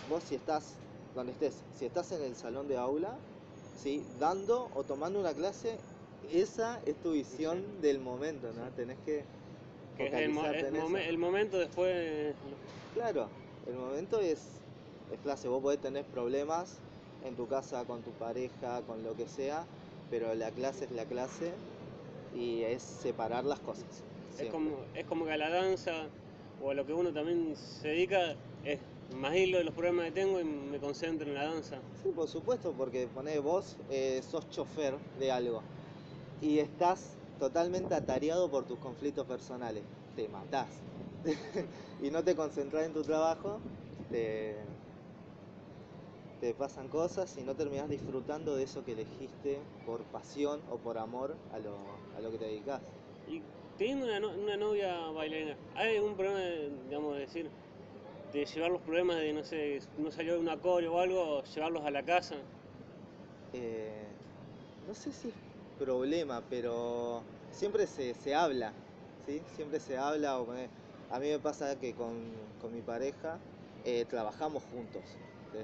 vos 0.05 0.25
si 0.25 0.35
estás 0.37 0.83
donde 1.15 1.33
estés, 1.33 1.67
si 1.71 1.87
estás 1.87 2.13
en 2.13 2.23
el 2.23 2.37
salón 2.37 2.69
de 2.69 2.77
aula, 2.77 3.25
¿sí? 3.73 4.07
dando 4.11 4.71
o 4.73 4.85
tomando 4.87 5.21
una 5.21 5.35
clase, 5.35 5.85
esa 6.23 6.81
es 6.87 7.01
tu 7.01 7.13
visión 7.13 7.81
del 7.81 8.01
momento, 8.01 8.53
¿no? 8.53 8.73
Tenés 8.75 9.01
que 9.01 9.29
Que 9.95 10.07
es 10.09 10.15
el, 10.15 10.31
mo- 10.31 10.49
momento 11.19 11.59
después... 11.59 12.37
Claro, 12.93 13.37
el 13.63 13.77
momento 13.77 14.21
es, 14.21 14.67
es 15.07 15.21
clase, 15.21 15.49
vos 15.49 15.61
podés 15.63 15.81
tener 15.81 16.09
problemas 16.09 16.85
en 17.21 17.37
tu 17.37 17.47
casa, 17.47 17.85
con 17.87 18.03
tu 18.03 18.17
pareja, 18.17 18.85
con 18.85 19.03
lo 19.03 19.15
que 19.17 19.29
sea, 19.29 19.71
pero 20.11 20.35
la 20.35 20.51
clase 20.51 20.85
es 20.87 20.91
la 20.91 21.05
clase 21.05 21.53
y 22.35 22.63
es 22.63 22.83
separar 22.83 23.45
las 23.45 23.61
cosas. 23.61 23.87
Es 24.39 24.49
como, 24.51 24.79
es 24.95 25.05
como 25.07 25.25
que 25.25 25.33
a 25.33 25.37
la 25.37 25.51
danza 25.51 26.09
o 26.63 26.71
a 26.71 26.75
lo 26.75 26.87
que 26.87 26.93
uno 26.93 27.13
también 27.13 27.55
se 27.57 27.89
dedica 27.89 28.35
es 28.65 28.79
más 29.17 29.35
hilo 29.35 29.59
de 29.59 29.65
los 29.65 29.75
problemas 29.75 30.07
que 30.07 30.13
tengo 30.13 30.41
y 30.41 30.45
me 30.45 30.79
concentro 30.79 31.27
en 31.27 31.35
la 31.35 31.45
danza. 31.45 31.79
Sí, 32.03 32.11
por 32.15 32.29
supuesto, 32.29 32.73
porque 32.77 33.09
ponés 33.13 33.43
vos 33.43 33.77
eh, 33.91 34.23
sos 34.29 34.49
chofer 34.51 34.95
de 35.19 35.31
algo 35.31 35.63
y 36.41 36.59
estás 36.59 37.17
totalmente 37.39 37.95
atareado 37.95 38.51
por 38.51 38.65
tus 38.67 38.79
conflictos 38.79 39.27
personales. 39.27 39.83
Te 40.17 40.29
matás. 40.29 40.69
y 42.03 42.11
no 42.11 42.23
te 42.25 42.35
concentrás 42.35 42.87
en 42.87 42.93
tu 42.93 43.03
trabajo, 43.03 43.61
te, 44.11 44.57
te 46.41 46.55
pasan 46.55 46.89
cosas 46.89 47.37
y 47.39 47.45
no 47.45 47.55
terminás 47.55 47.89
disfrutando 47.89 48.57
de 48.57 48.65
eso 48.65 48.83
que 48.85 48.93
elegiste 48.93 49.61
por 49.85 50.07
pasión 50.07 50.65
o 50.69 50.79
por 50.79 50.99
amor 50.99 51.39
a 51.51 51.59
lo, 51.61 51.77
a 52.17 52.21
lo 52.21 52.33
que 52.33 52.39
te 52.39 52.45
dedicas. 52.47 52.83
Y 53.27 53.45
teniendo 53.77 54.07
una, 54.07 54.21
no- 54.21 54.31
una 54.31 54.57
novia 54.57 55.11
bailarina, 55.11 55.59
¿hay 55.75 55.97
algún 55.97 56.17
problema, 56.17 56.41
de, 56.41 56.71
digamos, 56.85 57.15
de 57.15 57.21
decir, 57.21 57.53
de 58.33 58.47
llevar 58.47 58.71
los 58.71 58.83
problemas 58.83 59.17
de, 59.19 59.33
no 59.33 59.45
sé, 59.45 59.81
no 59.97 60.11
salió 60.11 60.35
de 60.35 60.41
un 60.41 60.49
acorde 60.49 60.89
o 60.89 60.99
algo, 60.99 61.43
llevarlos 61.45 61.85
a 61.85 61.91
la 61.91 62.05
casa? 62.05 62.37
Eh, 63.53 64.17
no 64.83 64.95
sé 64.95 65.13
si 65.13 65.29
es 65.29 65.37
problema, 65.77 66.49
pero 66.49 67.27
siempre 67.51 67.87
se, 67.87 68.15
se 68.15 68.35
habla, 68.35 68.75
¿sí? 69.27 69.45
Siempre 69.47 69.81
se 69.81 69.97
habla. 69.97 70.41
O 70.41 70.51
a 70.53 71.21
mí 71.21 71.29
me 71.29 71.41
pasa 71.41 71.79
que 71.79 71.95
con, 71.95 72.55
con 72.59 72.73
mi 72.73 72.83
pareja 72.83 73.41
eh, 73.85 74.05
trabajamos 74.07 74.65
juntos. 74.65 75.19
¿sí? 75.53 75.59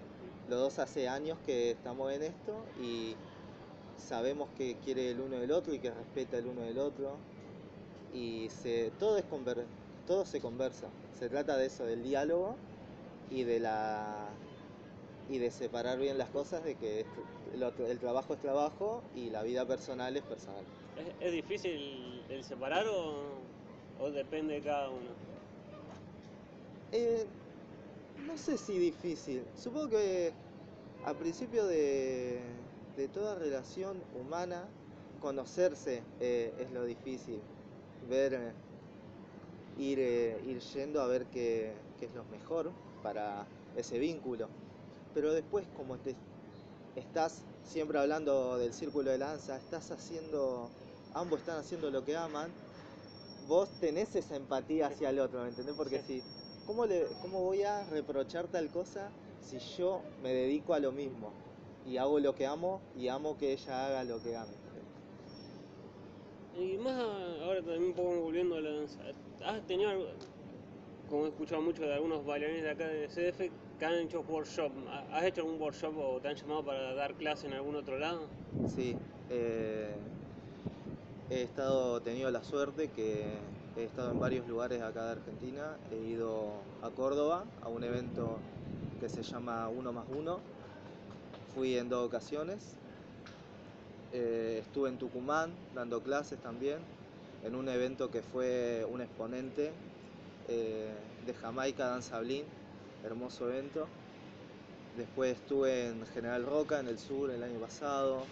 Los 0.49 0.61
dos 0.61 0.79
hace 0.79 1.09
años 1.09 1.39
que 1.45 1.73
estamos 1.73 2.13
en 2.13 2.23
esto 2.23 2.55
y 2.81 3.17
sabemos 3.99 4.49
que 4.57 4.77
quiere 4.85 5.11
el 5.11 5.21
uno 5.21 5.39
del 5.41 5.51
otro 5.51 5.75
y 5.75 5.79
que 5.79 5.91
respeta 5.91 6.39
el 6.39 6.47
uno 6.47 6.63
del 6.63 6.79
otro. 6.79 7.17
Y 8.15 8.49
se, 8.51 8.93
todo, 8.99 9.19
es 9.19 9.25
conver- 9.25 9.67
todo 10.07 10.25
se 10.25 10.41
conversa. 10.41 10.89
Se 11.19 11.29
trata 11.29 11.57
de 11.57 11.67
eso, 11.67 11.85
del 11.85 12.03
diálogo 12.03 12.57
y 13.31 13.43
de 13.43 13.61
la 13.61 14.29
y 15.29 15.39
de 15.39 15.51
separar 15.51 15.99
bien 15.99 16.19
las 16.19 16.29
cosas 16.29 16.63
de 16.63 16.77
que 16.77 17.05
el, 17.53 17.63
otro- 17.65 17.87
el 17.87 17.99
trabajo 17.99 18.35
es 18.35 18.41
trabajo 18.41 19.03
y 19.17 19.31
la 19.31 19.43
vida 19.43 19.67
personal 19.67 20.17
es 20.17 20.23
personal. 20.23 20.63
¿Es, 20.97 21.27
es 21.27 21.33
difícil 21.33 22.23
el 22.31 22.45
separar 22.45 22.87
o, 22.87 23.15
o 24.01 24.11
depende 24.13 24.55
de 24.55 24.61
cada 24.61 24.89
uno? 24.91 25.11
Eh, 26.93 27.27
no 28.17 28.37
sé 28.37 28.59
si 28.59 28.79
difícil. 28.79 29.45
Supongo 29.55 29.91
que 29.91 30.35
al 31.03 31.17
principio 31.17 31.67
de, 31.67 32.65
de 32.97 33.09
toda 33.09 33.35
relación 33.37 34.05
humana, 34.13 34.69
conocerse 35.21 36.05
eh, 36.21 36.55
es 36.59 36.71
lo 36.73 36.85
difícil. 36.85 37.43
Ver, 38.03 38.35
eh, 38.35 38.55
ir, 39.77 39.99
eh, 40.01 40.41
ir 40.45 40.61
yendo 40.61 41.01
a 41.01 41.07
ver 41.07 41.27
qué, 41.27 41.77
qué 41.99 42.07
es 42.07 42.15
lo 42.15 42.25
mejor 42.27 42.73
para 43.03 43.49
ese 43.75 43.99
vínculo. 43.99 44.51
Pero 45.13 45.33
después, 45.33 45.69
como 45.69 45.99
te 45.99 46.17
estás 46.95 47.45
siempre 47.63 47.99
hablando 47.99 48.59
del 48.59 48.73
círculo 48.73 49.11
de 49.11 49.19
la 49.19 49.29
danza, 49.29 49.57
estás 49.57 49.91
haciendo, 49.91 50.73
ambos 51.13 51.41
están 51.41 51.59
haciendo 51.59 51.91
lo 51.91 52.05
que 52.05 52.17
aman, 52.17 52.55
vos 53.47 53.71
tenés 53.79 54.15
esa 54.17 54.37
empatía 54.37 54.87
hacia 54.89 55.11
el 55.11 55.19
otro, 55.21 55.43
¿me 55.43 55.49
entendés? 55.49 55.75
Porque 55.77 56.01
Sí. 56.01 56.23
si, 56.23 56.25
¿cómo, 56.67 56.87
le, 56.87 57.07
¿cómo 57.23 57.43
voy 57.43 57.63
a 57.63 57.85
reprochar 57.85 58.49
tal 58.49 58.69
cosa 58.71 59.11
si 59.41 59.59
yo 59.59 60.03
me 60.23 60.33
dedico 60.33 60.75
a 60.75 60.81
lo 60.81 60.93
mismo? 60.93 61.33
Y 61.87 61.97
hago 61.99 62.19
lo 62.19 62.35
que 62.35 62.47
amo 62.47 62.81
y 62.97 63.09
amo 63.09 63.37
que 63.39 63.53
ella 63.53 63.87
haga 63.87 64.05
lo 64.05 64.21
que 64.21 64.37
ame. 64.37 64.53
Y 66.59 66.77
más 66.79 66.95
ahora 67.43 67.61
también 67.61 67.85
un 67.85 67.95
poco 67.95 68.21
volviendo 68.23 68.57
a 68.57 68.61
la 68.61 68.71
danza, 68.71 69.03
¿has 69.45 69.67
tenido 69.67 69.91
algo- 69.91 70.07
como 71.09 71.27
he 71.27 71.29
escuchado 71.29 71.63
mucho 71.63 71.83
de 71.83 71.95
algunos 71.95 72.25
bailarines 72.27 72.63
de 72.65 72.71
acá 72.71 72.87
de 72.89 73.09
CDF 73.09 73.51
que 73.79 73.85
han 73.85 73.95
hecho 73.95 74.21
workshop. 74.29 74.73
¿Has 75.13 75.25
hecho 75.25 75.43
algún 75.43 75.61
workshop 75.61 75.95
o 75.99 76.21
te 76.21 76.29
han 76.29 76.35
llamado 76.35 76.65
para 76.65 76.95
dar 76.95 77.15
clase 77.15 77.47
en 77.47 77.53
algún 77.53 77.77
otro 77.77 77.99
lado? 77.99 78.27
Sí, 78.75 78.97
eh, 79.31 79.95
he 81.31 81.43
estado, 81.43 82.01
tenido 82.01 82.31
la 82.31 82.43
suerte 82.43 82.89
que 82.89 83.39
he 83.77 83.85
estado 83.85 84.11
en 84.11 84.19
varios 84.19 84.49
lugares 84.49 84.81
acá 84.83 85.05
de 85.05 85.13
Argentina. 85.13 85.77
He 85.93 85.97
ido 85.97 86.53
a 86.83 86.91
Córdoba 86.91 87.45
a 87.63 87.69
un 87.69 87.85
evento 87.85 88.39
que 89.01 89.09
se 89.09 89.23
llama 89.23 89.69
Uno 89.69 89.93
más 89.93 90.07
Uno. 90.09 90.41
Fui 91.55 91.77
en 91.77 91.89
dos 91.89 92.07
ocasiones. 92.07 92.77
Eh, 94.13 94.63
estuve 94.63 94.89
en 94.89 94.99
Tucumán 94.99 95.53
dando 95.75 96.03
clases 96.03 96.39
también, 96.39 96.79
en 97.45 97.55
un 97.55 97.69
evento 97.69 98.11
que 98.11 98.23
fue 98.23 98.87
un 98.91 99.03
exponente 99.03 99.73
eh, 100.49 100.95
de 101.27 101.35
Jamaica, 101.35 101.87
Danza 101.87 102.21
Blin, 102.21 102.45
hermoso 103.05 103.51
evento. 103.51 103.89
Después 104.97 105.37
estuve 105.37 105.89
en 105.89 106.07
General 106.15 106.47
Roca, 106.47 106.81
en 106.81 106.89
el 106.89 106.99
sur, 106.99 107.31
el 107.31 107.43
año 107.43 107.59
pasado. 107.59 108.23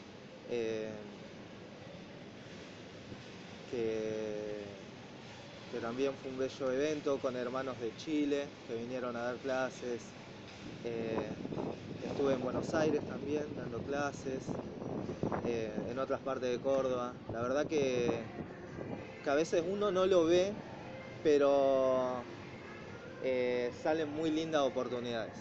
eh, 0.50 0.88
que, 3.70 4.83
que 5.70 5.80
también 5.80 6.12
fue 6.14 6.30
un 6.30 6.38
bello 6.38 6.70
evento 6.72 7.18
con 7.18 7.36
hermanos 7.36 7.78
de 7.80 7.94
Chile 7.96 8.46
que 8.66 8.74
vinieron 8.74 9.16
a 9.16 9.22
dar 9.22 9.36
clases. 9.38 10.00
Eh, 10.84 11.28
estuve 12.02 12.34
en 12.34 12.42
Buenos 12.42 12.74
Aires 12.74 13.02
también 13.06 13.56
dando 13.56 13.78
clases, 13.80 14.42
eh, 15.46 15.72
en 15.90 15.98
otras 15.98 16.20
partes 16.20 16.50
de 16.50 16.58
Córdoba. 16.58 17.14
La 17.32 17.42
verdad 17.42 17.66
que, 17.66 18.20
que 19.22 19.30
a 19.30 19.34
veces 19.34 19.62
uno 19.66 19.90
no 19.90 20.06
lo 20.06 20.26
ve, 20.26 20.52
pero 21.22 22.22
eh, 23.22 23.70
salen 23.82 24.10
muy 24.10 24.30
lindas 24.30 24.62
oportunidades. 24.62 25.34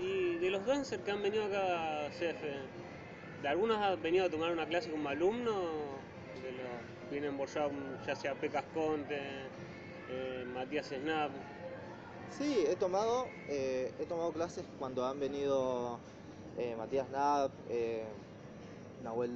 Y 0.00 0.36
de 0.38 0.50
los 0.50 0.64
dancers 0.66 1.02
que 1.02 1.10
han 1.10 1.22
venido 1.22 1.44
acá 1.44 2.06
a 2.06 2.10
CF, 2.10 2.46
¿de 3.42 3.48
algunos 3.48 3.78
has 3.78 4.00
venido 4.02 4.26
a 4.26 4.30
tomar 4.30 4.52
una 4.52 4.66
clase 4.66 4.90
como 4.90 5.08
alumno? 5.08 5.87
Vienen 7.10 7.38
workshop, 7.38 7.72
ya 8.06 8.14
sea 8.14 8.34
Pecas 8.34 8.64
Conte, 8.74 9.18
eh, 10.10 10.44
Matías 10.54 10.86
Snap. 10.86 11.30
Sí, 12.30 12.64
he 12.68 12.76
tomado, 12.76 13.26
eh, 13.48 13.92
he 13.98 14.04
tomado 14.04 14.32
clases 14.32 14.64
cuando 14.78 15.06
han 15.06 15.18
venido 15.18 15.98
eh, 16.58 16.74
Matías 16.76 17.06
eh, 17.70 18.04
Nahuel 19.02 19.30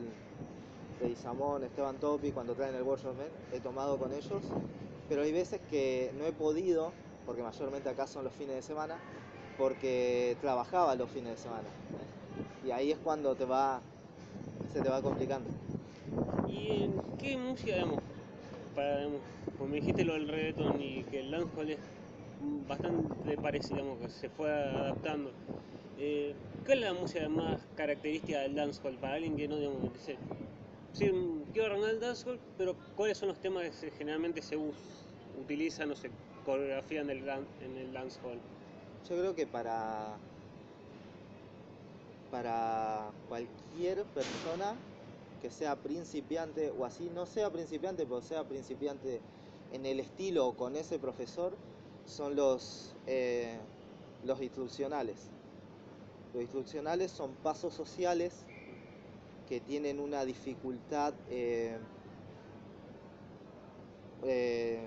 de 1.00 1.08
Isamón, 1.08 1.64
Esteban 1.64 1.96
Topi, 1.96 2.30
cuando 2.32 2.54
traen 2.54 2.74
el 2.74 2.82
Workshop 2.82 3.14
he 3.52 3.60
tomado 3.60 3.96
con 3.98 4.12
ellos, 4.12 4.42
pero 5.08 5.22
hay 5.22 5.32
veces 5.32 5.60
que 5.70 6.12
no 6.18 6.26
he 6.26 6.32
podido, 6.32 6.92
porque 7.26 7.42
mayormente 7.42 7.88
acá 7.88 8.06
son 8.06 8.24
los 8.24 8.32
fines 8.34 8.56
de 8.56 8.62
semana, 8.62 8.98
porque 9.56 10.36
trabajaba 10.40 10.94
los 10.94 11.10
fines 11.10 11.36
de 11.36 11.42
semana. 11.42 11.68
Y 12.64 12.70
ahí 12.70 12.92
es 12.92 12.98
cuando 12.98 13.34
te 13.34 13.44
va, 13.44 13.80
se 14.72 14.80
te 14.80 14.88
va 14.88 15.00
complicando. 15.02 15.48
¿Y 16.52 16.84
en 16.84 16.90
qué 17.18 17.36
música, 17.36 17.74
digamos, 17.76 18.00
como 19.58 19.74
dijiste 19.74 20.04
lo 20.04 20.12
del 20.12 20.28
reggaeton 20.28 20.82
y 20.82 21.02
que 21.04 21.20
el 21.20 21.30
dancehall 21.30 21.70
es 21.70 21.78
bastante 22.68 23.38
parecido, 23.38 23.84
se 24.08 24.28
fue 24.28 24.50
adaptando. 24.50 25.30
Eh, 25.98 26.34
¿Cuál 26.66 26.78
es 26.78 26.84
la 26.84 26.92
música 26.92 27.28
más 27.28 27.58
característica 27.74 28.40
del 28.40 28.54
dancehall 28.54 28.98
para 28.98 29.14
alguien 29.14 29.36
que 29.36 29.48
no, 29.48 29.56
digamos, 29.56 29.80
sí, 30.92 31.10
mm, 31.10 31.52
quiero 31.52 31.68
arrancar 31.68 31.90
el 31.90 32.00
dancehall, 32.00 32.38
pero 32.58 32.74
cuáles 32.96 33.16
son 33.16 33.28
los 33.28 33.40
temas 33.40 33.68
que 33.80 33.90
generalmente 33.92 34.42
se 34.42 34.56
utilizan 34.56 35.90
o 35.90 35.96
se 35.96 36.10
coreografían 36.44 37.08
en 37.08 37.28
en 37.28 37.78
el 37.78 37.92
dancehall? 37.92 38.38
Yo 39.08 39.16
creo 39.18 39.34
que 39.34 39.46
para, 39.46 40.18
para 42.30 43.10
cualquier 43.28 44.04
persona 44.04 44.76
que 45.42 45.50
sea 45.50 45.74
principiante 45.74 46.70
o 46.70 46.84
así, 46.84 47.10
no 47.12 47.26
sea 47.26 47.50
principiante, 47.50 48.06
pero 48.06 48.22
sea 48.22 48.44
principiante 48.44 49.20
en 49.72 49.84
el 49.84 49.98
estilo 49.98 50.46
o 50.46 50.56
con 50.56 50.76
ese 50.76 51.00
profesor, 51.00 51.56
son 52.06 52.36
los, 52.36 52.94
eh, 53.08 53.58
los 54.24 54.40
instruccionales. 54.40 55.30
Los 56.32 56.42
instruccionales 56.42 57.10
son 57.10 57.32
pasos 57.42 57.74
sociales 57.74 58.44
que 59.48 59.60
tienen 59.60 59.98
una 59.98 60.24
dificultad 60.24 61.12
eh, 61.28 61.76
eh, 64.22 64.80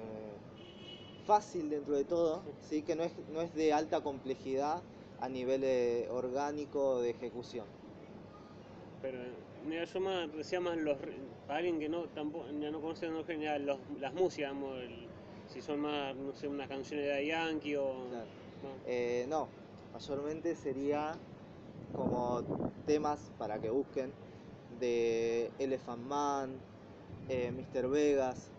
fácil 1.25 1.69
dentro 1.69 1.95
de 1.95 2.05
todo, 2.05 2.41
¿sí? 2.61 2.81
que 2.81 2.95
no 2.95 3.03
es, 3.03 3.11
no 3.33 3.41
es 3.41 3.53
de 3.55 3.73
alta 3.73 4.01
complejidad 4.01 4.81
a 5.19 5.27
nivel 5.27 6.07
orgánico 6.09 7.01
de 7.01 7.09
ejecución. 7.09 7.65
Pero 9.01 9.19
mira, 9.65 9.83
yo 9.85 9.99
más, 9.99 10.31
decía 10.31 10.59
más 10.59 10.77
los, 10.77 10.97
para 11.45 11.59
alguien 11.59 11.79
que 11.79 11.89
no 11.89 12.07
tampoco 12.09 12.45
ya 12.47 12.71
no 12.71 12.81
conoce 12.81 13.05
en 13.07 13.23
general 13.25 13.65
los- 13.65 13.79
las 13.99 14.13
músicas, 14.13 14.51
digamos, 14.51 14.77
el- 14.79 15.09
si 15.47 15.61
son 15.61 15.79
más, 15.79 16.15
no 16.15 16.33
sé, 16.33 16.47
unas 16.47 16.67
canciones 16.67 17.05
de 17.07 17.27
Yankee 17.27 17.75
o... 17.75 18.09
Claro. 18.09 18.27
no. 18.63 18.69
Eh, 18.85 19.25
no, 19.27 19.47
mayormente 19.93 20.55
sería 20.55 21.17
como 21.95 22.43
temas 22.85 23.19
para 23.37 23.59
que 23.59 23.69
busquen 23.69 24.11
de 24.79 25.51
Elephant 25.59 26.01
Man, 26.03 26.59
eh, 27.29 27.51
Mr. 27.51 27.87
Vegas, 27.89 28.49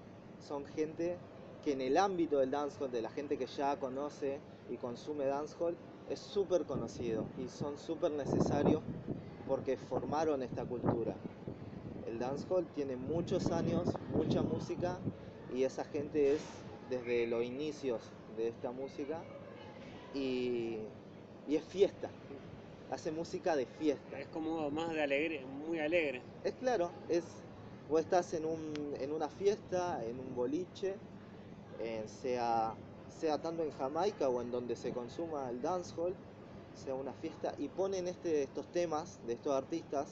son 0.48 0.64
gente 0.66 1.18
que 1.64 1.72
en 1.72 1.80
el 1.80 1.96
ámbito 1.96 2.38
del 2.38 2.50
dancehall, 2.50 2.90
de 2.90 3.02
la 3.02 3.10
gente 3.10 3.36
que 3.36 3.46
ya 3.46 3.76
conoce 3.76 4.40
y 4.70 4.76
consume 4.76 5.26
dancehall, 5.26 5.76
es 6.08 6.20
súper 6.20 6.64
conocido 6.64 7.26
y 7.36 7.48
son 7.48 7.76
súper 7.78 8.12
necesarios 8.12 8.82
porque 9.46 9.76
formaron 9.76 10.42
esta 10.42 10.64
cultura. 10.64 11.14
El 12.06 12.18
dancehall 12.18 12.66
tiene 12.74 12.96
muchos 12.96 13.50
años, 13.50 13.88
mucha 14.14 14.42
música 14.42 14.98
y 15.54 15.64
esa 15.64 15.85
gente 15.85 16.35
es 16.35 16.40
desde 16.90 17.26
los 17.26 17.44
inicios 17.44 18.00
de 18.37 18.48
esta 18.48 18.70
música 18.70 19.18
y, 20.14 20.78
y 21.48 21.56
es 21.56 21.64
fiesta, 21.64 22.09
hace 22.90 23.11
música 23.11 23.56
de 23.56 23.66
fiesta. 23.66 24.20
Es 24.20 24.28
como 24.28 24.70
más 24.70 24.92
de 24.92 25.02
alegre, 25.02 25.44
muy 25.66 25.78
alegre. 25.78 26.22
Es 26.44 26.54
claro, 26.54 26.90
es 27.09 27.24
vos 27.88 28.00
estás 28.00 28.35
en, 28.35 28.44
un, 28.44 28.94
en 29.00 29.12
una 29.12 29.28
fiesta, 29.28 30.04
en 30.04 30.18
un 30.18 30.35
boliche, 30.35 30.94
sea, 32.06 32.74
sea 33.20 33.38
tanto 33.38 33.62
en 33.62 33.70
Jamaica 33.72 34.28
o 34.28 34.40
en 34.42 34.50
donde 34.50 34.76
se 34.76 34.92
consuma 34.92 35.48
el 35.50 35.61
dancehall, 35.62 36.14
sea 36.76 36.94
una 36.94 37.12
fiesta, 37.14 37.54
y 37.58 37.68
ponen 37.68 38.08
este, 38.08 38.44
estos 38.44 38.66
temas 38.72 39.18
de 39.26 39.34
estos 39.34 39.54
artistas 39.54 40.06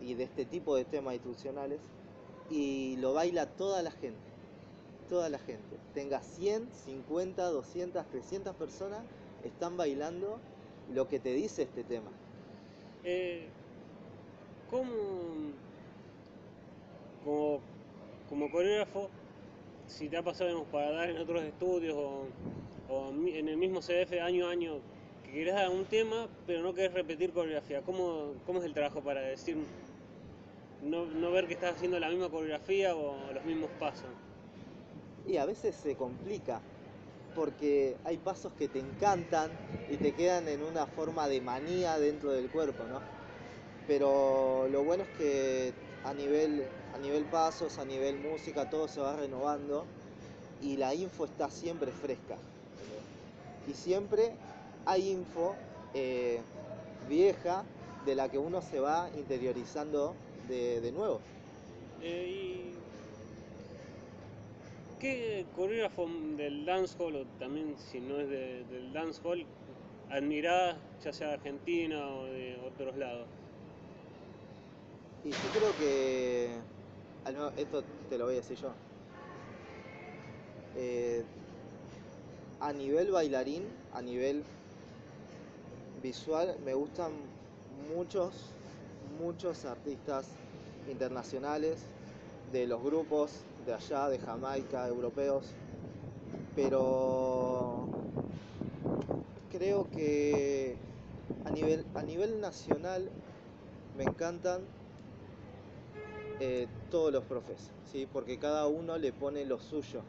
y 0.00 0.14
de 0.14 0.24
este 0.24 0.44
tipo 0.44 0.76
de 0.76 0.84
temas 0.84 1.14
institucionales 1.14 1.80
y 2.50 2.96
lo 2.96 3.14
baila 3.14 3.46
toda 3.46 3.82
la 3.82 3.90
gente, 3.90 4.20
toda 5.08 5.28
la 5.28 5.38
gente. 5.38 5.76
Tenga 5.94 6.20
100, 6.20 6.68
50, 6.84 7.44
200, 7.44 8.06
300 8.06 8.54
personas, 8.56 9.00
están 9.44 9.76
bailando 9.76 10.38
lo 10.92 11.08
que 11.08 11.18
te 11.18 11.32
dice 11.32 11.62
este 11.62 11.84
tema. 11.84 12.10
Eh, 13.04 13.48
¿Cómo, 14.70 14.90
como, 17.24 17.60
como 18.28 18.50
coreógrafo, 18.50 19.08
si 19.86 20.08
te 20.08 20.16
ha 20.16 20.22
pasado 20.22 20.48
digamos, 20.50 20.68
para 20.68 20.90
dar 20.90 21.10
en 21.10 21.18
otros 21.18 21.42
estudios 21.42 21.96
o, 21.96 22.26
o 22.88 23.10
en 23.10 23.48
el 23.48 23.56
mismo 23.56 23.80
CDF 23.80 24.12
año 24.22 24.46
a 24.46 24.50
año, 24.50 24.80
que 25.32 25.38
querés 25.38 25.54
dar 25.54 25.70
un 25.70 25.86
tema, 25.86 26.28
pero 26.46 26.62
no 26.62 26.74
querés 26.74 26.92
repetir 26.92 27.32
coreografía? 27.32 27.80
¿Cómo, 27.82 28.34
es 28.58 28.64
el 28.64 28.74
trabajo 28.74 29.00
para 29.00 29.22
decir, 29.22 29.56
no, 30.82 31.06
no 31.06 31.30
ver 31.30 31.46
que 31.46 31.54
estás 31.54 31.76
haciendo 31.76 31.98
la 31.98 32.10
misma 32.10 32.28
coreografía 32.28 32.94
o 32.94 33.32
los 33.32 33.44
mismos 33.44 33.70
pasos? 33.78 34.10
Y 35.26 35.38
a 35.38 35.46
veces 35.46 35.74
se 35.74 35.96
complica 35.96 36.60
porque 37.34 37.96
hay 38.04 38.18
pasos 38.18 38.52
que 38.58 38.68
te 38.68 38.78
encantan 38.78 39.50
y 39.90 39.96
te 39.96 40.12
quedan 40.12 40.48
en 40.48 40.62
una 40.62 40.86
forma 40.86 41.26
de 41.28 41.40
manía 41.40 41.98
dentro 41.98 42.32
del 42.32 42.50
cuerpo, 42.50 42.84
¿no? 42.84 43.00
Pero 43.86 44.68
lo 44.70 44.84
bueno 44.84 45.04
es 45.04 45.08
que 45.16 45.72
a 46.04 46.12
nivel, 46.12 46.62
a 46.94 46.98
nivel 46.98 47.24
pasos, 47.24 47.78
a 47.78 47.86
nivel 47.86 48.18
música, 48.18 48.68
todo 48.68 48.86
se 48.86 49.00
va 49.00 49.16
renovando 49.16 49.86
y 50.60 50.76
la 50.76 50.94
info 50.94 51.24
está 51.24 51.48
siempre 51.48 51.90
fresca. 51.90 52.36
Y 53.66 53.72
siempre 53.72 54.32
hay 54.86 55.10
info 55.10 55.56
eh, 55.94 56.42
vieja 57.08 57.64
de 58.06 58.14
la 58.14 58.28
que 58.28 58.38
uno 58.38 58.60
se 58.62 58.80
va 58.80 59.08
interiorizando 59.16 60.14
de, 60.48 60.80
de 60.80 60.92
nuevo. 60.92 61.20
Eh, 62.00 62.26
¿y 62.28 62.72
¿Qué 65.00 65.44
coreógrafo 65.56 66.06
del 66.36 66.64
dancehall, 66.64 67.16
o 67.16 67.24
también 67.40 67.76
si 67.76 68.00
no 68.00 68.20
es 68.20 68.28
de- 68.28 68.64
del 68.64 68.92
dancehall, 68.92 69.44
admirás, 70.10 70.76
ya 71.04 71.12
sea 71.12 71.28
de 71.28 71.34
Argentina 71.34 72.06
o 72.06 72.24
de 72.26 72.56
otros 72.68 72.96
lados? 72.96 73.26
Y 75.24 75.30
yo 75.30 75.50
creo 75.52 75.72
que. 75.76 76.50
ah, 77.24 77.52
esto 77.56 77.82
te 78.08 78.16
lo 78.18 78.26
voy 78.26 78.34
a 78.34 78.36
decir 78.36 78.56
yo. 78.58 78.72
Eh, 80.76 81.24
a 82.60 82.72
nivel 82.72 83.10
bailarín, 83.10 83.62
a 83.92 84.00
nivel 84.02 84.44
visual, 86.02 86.56
me 86.64 86.74
gustan 86.74 87.12
muchos, 87.94 88.34
muchos 89.20 89.64
artistas 89.64 90.26
internacionales 90.90 91.84
de 92.52 92.66
los 92.66 92.82
grupos 92.82 93.44
de 93.64 93.74
allá, 93.74 94.08
de 94.08 94.18
Jamaica, 94.18 94.86
europeos, 94.88 95.46
pero 96.56 97.86
creo 99.50 99.88
que 99.90 100.76
a 101.44 101.50
nivel, 101.50 101.86
a 101.94 102.02
nivel 102.02 102.40
nacional 102.40 103.08
me 103.96 104.04
encantan 104.04 104.62
eh, 106.40 106.66
todos 106.90 107.12
los 107.12 107.24
profes, 107.24 107.70
¿sí? 107.90 108.08
porque 108.12 108.38
cada 108.38 108.66
uno 108.66 108.98
le 108.98 109.12
pone 109.12 109.44
lo 109.44 109.60
suyo. 109.60 110.02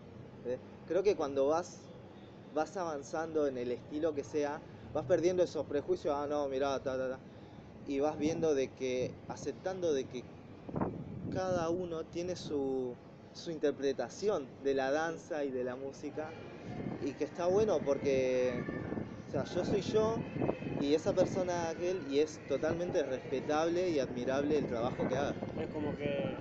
Creo 0.87 1.03
que 1.03 1.15
cuando 1.15 1.47
vas, 1.47 1.77
vas 2.53 2.75
avanzando 2.75 3.47
en 3.47 3.57
el 3.57 3.71
estilo 3.71 4.13
que 4.13 4.23
sea, 4.23 4.59
vas 4.93 5.05
perdiendo 5.05 5.43
esos 5.43 5.65
prejuicios, 5.65 6.13
ah, 6.15 6.27
no, 6.27 6.47
mirá, 6.47 6.79
ta, 6.79 6.97
ta, 6.97 7.09
ta, 7.09 7.19
y 7.87 7.99
vas 7.99 8.17
viendo 8.17 8.53
de 8.53 8.69
que, 8.69 9.11
aceptando 9.27 9.93
de 9.93 10.05
que 10.05 10.23
cada 11.33 11.69
uno 11.69 12.03
tiene 12.05 12.35
su, 12.35 12.93
su 13.33 13.51
interpretación 13.51 14.45
de 14.63 14.73
la 14.73 14.91
danza 14.91 15.43
y 15.43 15.49
de 15.49 15.63
la 15.63 15.75
música, 15.75 16.29
y 17.05 17.11
que 17.13 17.23
está 17.25 17.47
bueno 17.47 17.79
porque, 17.83 18.53
o 19.27 19.31
sea, 19.31 19.43
yo 19.45 19.65
soy 19.65 19.81
yo, 19.81 20.19
y 20.79 20.93
esa 20.93 21.13
persona 21.13 21.69
aquel 21.69 21.97
y 22.11 22.19
es 22.19 22.39
totalmente 22.47 23.03
respetable 23.03 23.89
y 23.89 23.99
admirable 23.99 24.57
el 24.57 24.65
trabajo 24.67 25.07
que 25.07 25.15
haga. 25.15 25.33
Es 25.59 25.67
como 25.69 25.95
que 25.95 26.35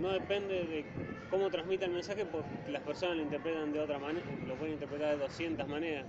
no 0.00 0.12
depende 0.12 0.54
de 0.54 0.84
cómo 1.30 1.50
transmita 1.50 1.86
el 1.86 1.92
mensaje 1.92 2.24
porque 2.26 2.70
las 2.70 2.82
personas 2.82 3.16
lo 3.16 3.22
interpretan 3.22 3.72
de 3.72 3.80
otra 3.80 3.98
manera, 3.98 4.26
lo 4.46 4.54
pueden 4.56 4.74
interpretar 4.74 5.16
de 5.16 5.22
200 5.22 5.68
maneras. 5.68 6.06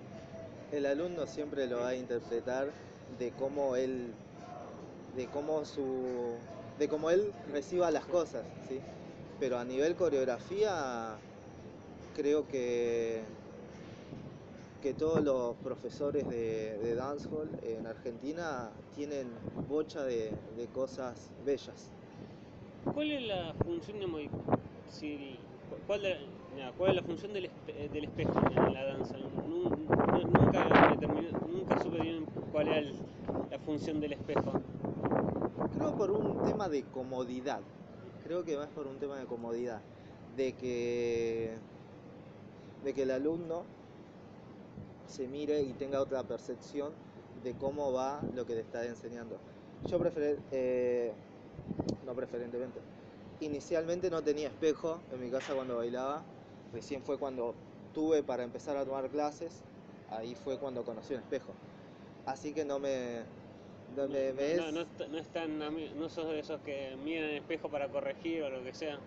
El 0.74 0.88
alumno 0.88 1.28
siempre 1.28 1.68
lo 1.68 1.82
va 1.82 1.90
a 1.90 1.96
interpretar 1.96 2.68
de 3.20 3.32
cómo 3.32 3.76
él 3.76 4.12
de 5.16 5.28
cómo 5.28 5.64
su 5.66 6.34
de 6.80 6.88
cómo 6.88 7.12
él 7.12 7.32
reciba 7.52 7.92
las 7.92 8.06
cosas. 8.06 8.44
Pero 9.40 9.60
a 9.60 9.66
nivel 9.66 9.96
coreografía 9.96 11.16
creo 12.16 12.48
que 12.48 13.22
que 14.82 14.94
todos 14.96 15.24
los 15.24 15.56
profesores 15.58 16.28
de, 16.28 16.96
dancehall 16.96 17.50
en 17.64 17.88
Argentina 17.88 18.70
tienen 18.96 19.28
bocha 19.70 20.04
de, 20.04 20.32
cosas 20.74 21.30
bellas. 21.46 21.90
¿Cuál 22.94 23.12
es 23.12 23.22
la 23.22 23.54
función 23.64 24.00
de 24.00 24.30
cuál, 25.88 26.02
cuál 26.78 26.92
es 26.92 26.96
la 26.98 27.02
función 27.04 27.34
del, 27.34 27.50
del 27.66 28.04
espejo 28.04 28.39
en 28.68 28.74
la 28.74 28.84
danza? 28.84 29.18
Nu- 29.18 29.30
nu- 29.48 29.94
Nunca, 30.24 30.96
nunca 31.48 31.84
supe 31.84 32.00
bien 32.00 32.26
cuál 32.52 32.68
era 32.68 32.82
la 33.52 33.60
función 33.60 34.00
del 34.00 34.13
espejo. 34.13 34.52
Creo 35.76 35.96
por 35.98 36.12
un 36.12 36.44
tema 36.46 36.70
de 36.70 36.84
comodidad. 36.84 37.62
Creo 38.24 38.44
que 38.44 38.56
más 38.58 38.70
por 38.70 38.88
un 38.88 39.00
tema 39.00 39.18
de 39.20 39.26
comodidad. 39.26 39.82
De 40.36 40.54
que, 40.54 41.58
de 42.84 42.94
que 42.94 43.04
el 43.04 43.12
alumno 43.12 43.66
se 45.08 45.28
mire 45.28 45.62
y 45.62 45.74
tenga 45.74 46.02
otra 46.02 46.24
percepción 46.24 46.94
de 47.44 47.54
cómo 47.54 47.92
va 47.92 48.22
lo 48.36 48.46
que 48.46 48.56
le 48.56 48.62
está 48.62 48.86
enseñando. 48.86 49.38
Yo 49.89 50.00
prefer, 50.00 50.39
eh, 50.52 51.13
no 52.06 52.13
preferentemente. 52.16 52.80
Inicialmente 53.42 54.10
no 54.10 54.22
tenía 54.22 54.48
espejo 54.48 55.02
en 55.12 55.22
mi 55.22 55.30
casa 55.30 55.54
cuando 55.54 55.78
bailaba. 55.78 56.24
Recién 56.74 57.04
fue 57.04 57.18
cuando 57.20 57.56
tuve 57.94 58.24
para 58.24 58.44
empezar 58.44 58.78
a 58.78 58.86
tomar 58.86 59.10
clases. 59.10 59.54
Ahí 60.10 60.36
fue 60.36 60.60
cuando 60.60 60.84
conocí 60.84 61.14
un 61.14 61.22
espejo. 61.22 61.54
Así 62.26 62.54
que 62.54 62.66
no 62.66 62.80
me, 62.80 63.26
no 63.96 64.08
me, 64.10 64.34
no, 64.34 64.42
es- 64.44 64.74
no, 64.74 65.08
no 65.10 65.18
es 65.20 65.28
tan 65.30 65.60
no 65.60 66.10
sos 66.10 66.30
de 66.32 66.40
esos 66.40 66.60
que 66.62 66.96
miran 66.98 67.30
el 67.30 67.38
espejo 67.38 67.70
para 67.70 67.90
corregir 67.90 68.44
o 68.44 68.50
lo 68.50 68.64
que 68.64 68.74
sea. 68.74 69.00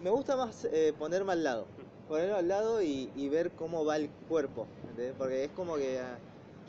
Me 0.00 0.10
gusta 0.10 0.36
más 0.36 0.64
eh, 0.64 0.92
ponerme 0.98 1.32
al 1.32 1.44
lado. 1.44 1.66
Ponerme 2.06 2.34
al 2.36 2.48
lado 2.48 2.82
y, 2.82 3.10
y 3.14 3.28
ver 3.28 3.54
cómo 3.54 3.84
va 3.84 3.96
el 3.96 4.10
cuerpo. 4.28 4.66
¿entendés? 4.80 5.14
Porque 5.14 5.44
es 5.44 5.52
como 5.52 5.76
que 5.76 5.98
ah, 5.98 6.18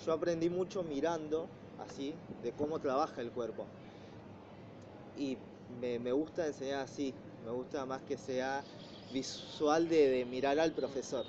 yo 0.06 0.14
aprendí 0.14 0.50
mucho 0.50 0.84
mirando 0.84 1.48
así, 1.78 2.14
de 2.42 2.52
cómo 2.54 2.80
trabaja 2.80 3.22
el 3.22 3.32
cuerpo. 3.32 3.70
Y 5.14 5.38
me, 5.68 6.00
me 6.00 6.12
gusta 6.12 6.48
enseñar 6.48 6.80
así. 6.82 7.14
Me 7.42 7.52
gusta 7.52 7.86
más 7.86 8.04
que 8.04 8.18
sea 8.18 8.66
visual 9.12 9.88
de, 9.90 10.10
de 10.10 10.26
mirar 10.26 10.60
al 10.60 10.72
profesor. 10.74 11.26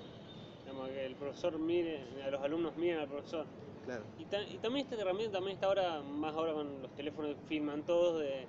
Que 0.94 1.06
el 1.06 1.14
profesor 1.14 1.58
mire, 1.58 2.02
a 2.24 2.30
los 2.30 2.40
alumnos 2.42 2.76
miren 2.76 3.00
al 3.00 3.08
profesor. 3.08 3.44
Claro. 3.84 4.02
Y, 4.18 4.24
ta- 4.24 4.42
y 4.42 4.58
también 4.58 4.86
esta 4.86 5.00
herramienta 5.00 5.38
también 5.38 5.54
está 5.56 5.66
ahora, 5.66 6.00
más 6.02 6.34
ahora 6.34 6.52
con 6.54 6.82
los 6.82 6.90
teléfonos 6.94 7.34
que 7.34 7.40
filman 7.48 7.82
todos, 7.82 8.20
de, 8.20 8.46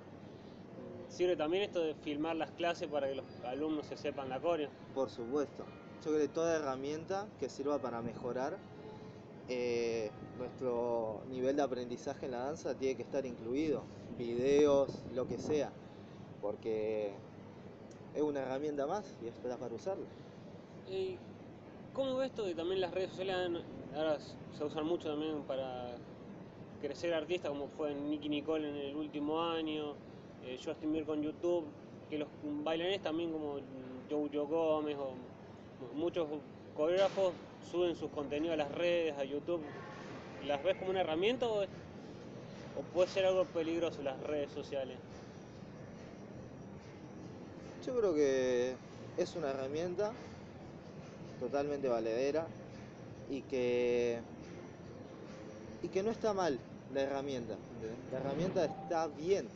sirve 1.08 1.36
también 1.36 1.64
esto 1.64 1.80
de 1.80 1.94
filmar 1.94 2.36
las 2.36 2.50
clases 2.52 2.88
para 2.88 3.08
que 3.08 3.16
los 3.16 3.24
alumnos 3.44 3.86
se 3.86 3.96
sepan 3.96 4.28
la 4.28 4.40
coreo. 4.40 4.70
Por 4.94 5.10
supuesto. 5.10 5.64
Yo 6.04 6.10
creo 6.10 6.18
que 6.22 6.28
toda 6.28 6.56
herramienta 6.56 7.26
que 7.38 7.48
sirva 7.48 7.78
para 7.78 8.00
mejorar 8.02 8.56
eh, 9.48 10.10
nuestro 10.38 11.20
nivel 11.30 11.56
de 11.56 11.62
aprendizaje 11.62 12.26
en 12.26 12.32
la 12.32 12.38
danza 12.38 12.74
tiene 12.74 12.96
que 12.96 13.02
estar 13.02 13.24
incluido. 13.26 13.82
Videos, 14.18 14.90
lo 15.14 15.26
que 15.28 15.38
sea. 15.38 15.70
Porque 16.40 17.12
es 18.14 18.22
una 18.22 18.40
herramienta 18.40 18.86
más 18.86 19.04
y 19.22 19.28
es 19.28 19.34
para 19.34 19.56
usarla. 19.74 20.04
¿Y 20.90 21.16
cómo 21.94 22.16
ves 22.16 22.30
esto 22.30 22.44
que 22.44 22.54
también 22.54 22.80
las 22.80 22.92
redes 22.92 23.10
sociales 23.10 23.62
ahora 23.96 24.18
se 24.18 24.64
usan 24.64 24.86
mucho 24.86 25.10
también 25.10 25.42
para 25.42 25.94
crecer 26.80 27.14
artistas, 27.14 27.50
como 27.50 27.68
fue 27.68 27.94
Nicky 27.94 28.28
Nicole 28.28 28.68
en 28.68 28.76
el 28.76 28.96
último 28.96 29.40
año, 29.40 29.94
eh, 30.44 30.58
Justin 30.62 30.92
Bieber 30.92 31.06
con 31.06 31.22
YouTube, 31.22 31.64
que 32.10 32.18
los 32.18 32.28
bailarines 32.64 33.02
también 33.02 33.30
como 33.32 33.58
Jojo 34.10 34.46
Gómez 34.46 34.96
o 34.98 35.12
mu- 35.94 36.00
muchos 36.00 36.26
coreógrafos 36.76 37.32
suben 37.70 37.94
sus 37.94 38.10
contenidos 38.10 38.54
a 38.54 38.56
las 38.56 38.72
redes, 38.72 39.14
a 39.16 39.24
YouTube. 39.24 39.60
¿Las 40.46 40.62
ves 40.64 40.74
como 40.76 40.90
una 40.90 41.00
herramienta 41.02 41.46
o, 41.46 41.62
o 41.62 42.82
puede 42.92 43.08
ser 43.08 43.26
algo 43.26 43.44
peligroso 43.44 44.02
las 44.02 44.20
redes 44.24 44.50
sociales? 44.50 44.98
Yo 47.84 47.98
creo 47.98 48.14
que 48.14 48.74
es 49.16 49.34
una 49.34 49.50
herramienta 49.50 50.12
totalmente 51.40 51.88
valedera 51.88 52.46
y 53.28 53.40
que, 53.42 54.20
y 55.82 55.88
que 55.88 56.04
no 56.04 56.12
está 56.12 56.32
mal 56.32 56.60
la 56.94 57.00
herramienta. 57.00 57.56
La 58.12 58.18
herramienta 58.18 58.64
está 58.66 59.08
bien. 59.08 59.48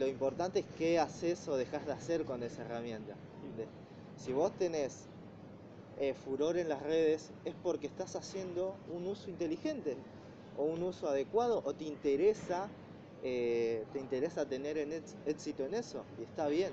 Lo 0.00 0.08
importante 0.08 0.60
es 0.60 0.66
qué 0.76 0.98
haces 0.98 1.46
o 1.46 1.56
dejas 1.56 1.86
de 1.86 1.92
hacer 1.92 2.24
con 2.24 2.42
esa 2.42 2.62
herramienta. 2.62 3.14
Si 4.18 4.32
vos 4.32 4.50
tenés 4.58 5.04
eh, 6.00 6.12
furor 6.24 6.56
en 6.56 6.68
las 6.68 6.82
redes 6.82 7.30
es 7.44 7.54
porque 7.62 7.86
estás 7.86 8.16
haciendo 8.16 8.74
un 8.92 9.06
uso 9.06 9.30
inteligente 9.30 9.96
o 10.58 10.64
un 10.64 10.82
uso 10.82 11.08
adecuado 11.08 11.62
o 11.64 11.72
te 11.72 11.84
interesa, 11.84 12.68
eh, 13.22 13.84
te 13.92 14.00
interesa 14.00 14.44
tener 14.44 14.76
éxito 15.26 15.64
en 15.64 15.74
eso 15.74 16.02
y 16.18 16.24
está 16.24 16.48
bien. 16.48 16.72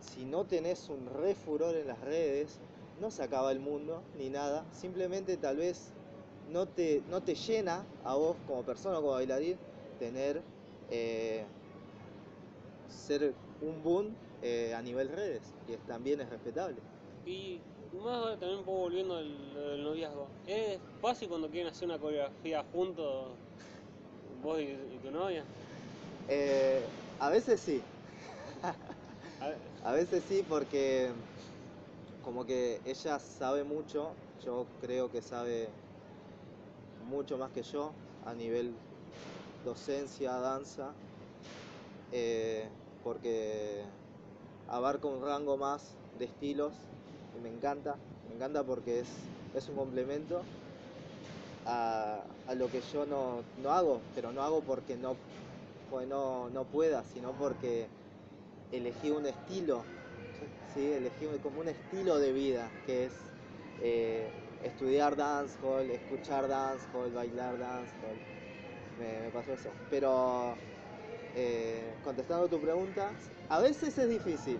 Si 0.00 0.24
no 0.24 0.46
tenés 0.46 0.88
un 0.90 1.06
re 1.06 1.34
furor 1.34 1.76
en 1.76 1.86
las 1.86 2.00
redes, 2.00 2.60
no 2.96 3.10
se 3.10 3.22
acaba 3.22 3.52
el 3.52 3.60
mundo 3.60 4.02
ni 4.14 4.30
nada, 4.30 4.66
simplemente 4.72 5.36
tal 5.36 5.58
vez 5.58 5.94
no 6.44 6.68
te, 6.68 7.02
no 7.06 7.22
te 7.22 7.34
llena 7.34 7.86
a 8.02 8.14
vos 8.16 8.36
como 8.46 8.64
persona 8.64 8.98
o 8.98 9.02
como 9.02 9.12
bailarín 9.14 9.58
tener 9.98 10.42
eh, 10.88 11.46
ser 12.86 13.34
un 13.60 13.82
boom 13.82 14.16
eh, 14.42 14.74
a 14.74 14.82
nivel 14.82 15.08
redes 15.08 15.54
y 15.66 15.72
es- 15.74 15.84
también 15.86 16.20
es 16.20 16.28
respetable. 16.28 16.82
Y 17.24 17.60
más 17.92 18.38
también 18.38 18.60
un 18.60 18.64
poco 18.64 18.78
volviendo 18.80 19.16
al, 19.16 19.82
noviazgo. 19.82 20.28
¿Es 20.46 20.80
fácil 21.00 21.28
cuando 21.28 21.48
quieren 21.50 21.68
hacer 21.68 21.86
una 21.88 21.98
coreografía 21.98 22.62
juntos, 22.64 23.38
vos 24.42 24.60
y, 24.60 24.64
y 24.64 24.98
tu 25.00 25.10
novia? 25.10 25.44
Eh, 26.28 26.88
a 27.18 27.30
veces 27.30 27.60
sí, 27.60 27.82
A 29.82 29.92
veces 29.92 30.22
sí 30.28 30.42
porque 30.42 31.12
como 32.22 32.44
que 32.44 32.80
ella 32.84 33.18
sabe 33.18 33.64
mucho, 33.64 34.14
yo 34.44 34.66
creo 34.80 35.10
que 35.10 35.22
sabe 35.22 35.70
mucho 36.98 37.38
más 37.38 37.50
que 37.50 37.62
yo 37.62 37.92
a 38.24 38.34
nivel 38.34 38.76
docencia, 39.64 40.32
danza, 40.32 40.94
eh, 42.12 42.68
porque 43.02 43.84
abarca 44.68 45.08
un 45.08 45.22
rango 45.22 45.56
más 45.56 45.96
de 46.18 46.26
estilos 46.26 46.74
y 47.34 47.38
me 47.40 47.48
encanta, 47.48 47.96
me 48.28 48.34
encanta 48.34 48.64
porque 48.64 49.00
es, 49.00 49.08
es 49.54 49.68
un 49.68 49.76
complemento 49.76 50.44
a, 51.64 52.24
a 52.46 52.54
lo 52.54 52.68
que 52.70 52.80
yo 52.80 53.06
no, 53.06 53.44
no 53.56 53.70
hago, 53.72 54.02
pero 54.14 54.32
no 54.32 54.42
hago 54.42 54.62
porque 54.64 54.96
no, 54.96 55.16
porque 55.88 56.06
no, 56.06 56.50
no 56.50 56.64
pueda, 56.64 57.04
sino 57.04 57.36
porque 57.36 57.88
elegí 58.72 59.10
un 59.10 59.26
estilo, 59.26 59.84
¿sí? 60.74 60.92
elegí 60.92 61.26
como 61.42 61.60
un 61.60 61.68
estilo 61.68 62.18
de 62.18 62.32
vida 62.32 62.70
que 62.86 63.06
es 63.06 63.12
eh, 63.82 64.30
estudiar 64.64 65.16
dancehall, 65.16 65.90
escuchar 65.90 66.48
dancehall, 66.48 67.12
bailar 67.12 67.58
dancehall. 67.58 68.16
Me, 68.98 69.20
me 69.22 69.30
pasó 69.30 69.52
eso. 69.54 69.70
Pero 69.90 70.56
eh, 71.34 71.94
contestando 72.04 72.48
tu 72.48 72.60
pregunta, 72.60 73.12
a 73.48 73.60
veces 73.60 73.96
es 73.98 74.08
difícil. 74.08 74.58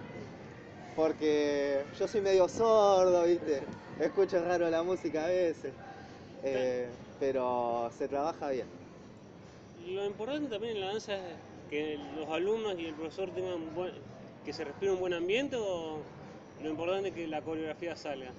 Porque 0.95 1.85
yo 1.99 2.09
soy 2.09 2.21
medio 2.21 2.49
sordo, 2.49 3.25
¿viste? 3.25 3.63
Escucho 3.99 4.43
raro 4.45 4.69
la 4.71 4.83
música 4.83 5.25
a 5.25 5.29
veces. 5.29 5.73
eh, 6.43 6.89
pero 7.19 7.91
se 7.97 8.09
trabaja 8.09 8.51
bien. 8.51 8.67
Lo 9.87 10.05
importante 10.05 10.49
también 10.49 10.77
en 10.77 10.81
la 10.83 10.87
danza 10.89 11.15
es 11.17 11.37
que 11.71 11.97
los 12.17 12.29
alumnos 12.29 12.79
y 12.79 12.87
el 12.87 12.95
profesor 12.95 13.31
tengan 13.31 13.75
buen, 13.75 13.93
que 14.45 14.53
se 14.53 14.65
respire 14.65 14.91
un 14.91 14.99
buen 14.99 15.15
ambiente 15.15 15.57
o 15.57 16.03
lo 16.63 16.69
importante 16.69 17.09
es 17.09 17.15
que 17.15 17.27
la 17.29 17.41
coreografía 17.43 17.95
salga. 17.97 18.33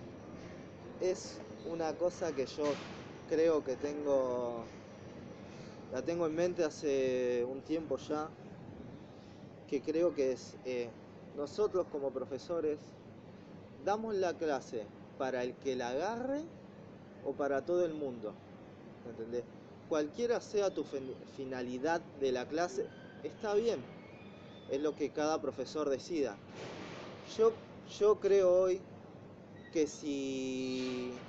Es 1.00 1.40
una 1.66 1.94
cosa 1.98 2.34
que 2.36 2.46
yo 2.46 2.76
creo 3.30 3.64
que 3.64 3.76
tengo, 3.78 4.66
la 5.94 6.02
tengo 6.02 6.28
en 6.28 6.36
mente 6.36 6.64
hace 6.64 7.46
un 7.48 7.62
tiempo 7.62 7.98
ya, 7.98 8.30
que 9.70 9.82
creo 9.82 10.14
que 10.14 10.34
es, 10.34 10.58
eh, 10.66 10.90
nosotros 11.38 11.88
como 11.88 12.12
profesores 12.12 12.78
damos 13.86 14.14
la 14.16 14.34
clase 14.34 14.86
para 15.18 15.44
el 15.44 15.54
que 15.56 15.76
la 15.76 15.90
agarre 15.90 16.42
o 17.26 17.32
para 17.34 17.62
todo 17.66 17.86
el 17.86 17.94
mundo, 17.94 18.34
¿entendés? 19.08 19.44
Cualquiera 19.88 20.42
sea 20.42 20.70
tu 20.70 20.84
fin- 20.84 21.16
finalidad 21.36 22.02
de 22.20 22.32
la 22.32 22.46
clase, 22.46 22.86
está 23.24 23.54
bien, 23.56 23.86
es 24.68 24.82
lo 24.82 24.96
que 24.96 25.12
cada 25.14 25.42
profesor 25.42 25.90
decida. 25.90 26.40
Yo, 27.26 27.60
yo 27.86 28.20
creo 28.20 28.52
hoy 28.54 28.84
que 29.72 29.88
si 29.88 31.24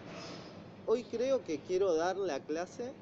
hoy 0.87 1.05
creo 1.05 1.44
que 1.44 1.62
quiero 1.62 1.94
dar 1.94 2.16
la 2.18 2.44
clase 2.44 2.96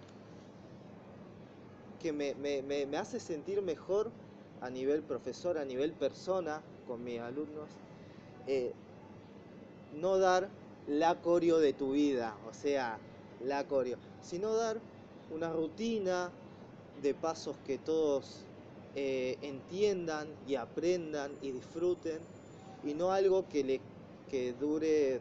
que 1.98 2.12
me, 2.12 2.34
me- 2.34 2.62
me- 2.62 2.96
hace 2.96 3.20
sentir 3.20 3.62
mejor 3.62 4.12
a 4.60 4.70
nivel 4.70 5.04
profesor, 5.04 5.58
a 5.58 5.64
nivel 5.64 5.94
persona 5.94 6.64
con 6.84 7.02
mis 7.04 7.20
alumnos, 7.20 7.78
eh, 8.46 8.76
no 9.90 10.18
dar 10.18 10.52
la 10.86 11.20
coreo 11.20 11.58
de 11.58 11.72
tu 11.74 11.92
vida, 11.92 12.38
o 12.44 12.52
sea, 12.52 13.02
la 13.38 13.66
coreo, 13.68 13.98
sino 14.20 14.54
dar 14.54 14.82
una 15.28 15.52
rutina 15.52 16.34
de 16.94 17.14
pasos 17.14 17.58
que 17.60 17.78
todos 17.78 18.49
eh, 18.94 19.38
entiendan 19.42 20.36
y 20.46 20.54
aprendan 20.56 21.36
y 21.40 21.52
disfruten 21.52 22.22
y 22.82 22.94
no 22.94 23.12
algo 23.12 23.48
que 23.48 23.64
le 23.64 23.80
que 24.28 24.52
dure 24.54 25.20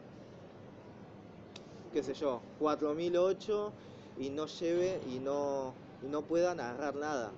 qué 1.92 2.02
sé 2.02 2.14
yo 2.14 2.42
4008 2.58 3.72
y 4.16 4.30
no 4.30 4.46
lleve 4.46 5.00
y 5.06 5.18
no 5.18 5.74
y 6.02 6.08
no 6.08 6.22
puedan 6.26 6.60
agarrar 6.60 6.94
nada. 6.94 7.32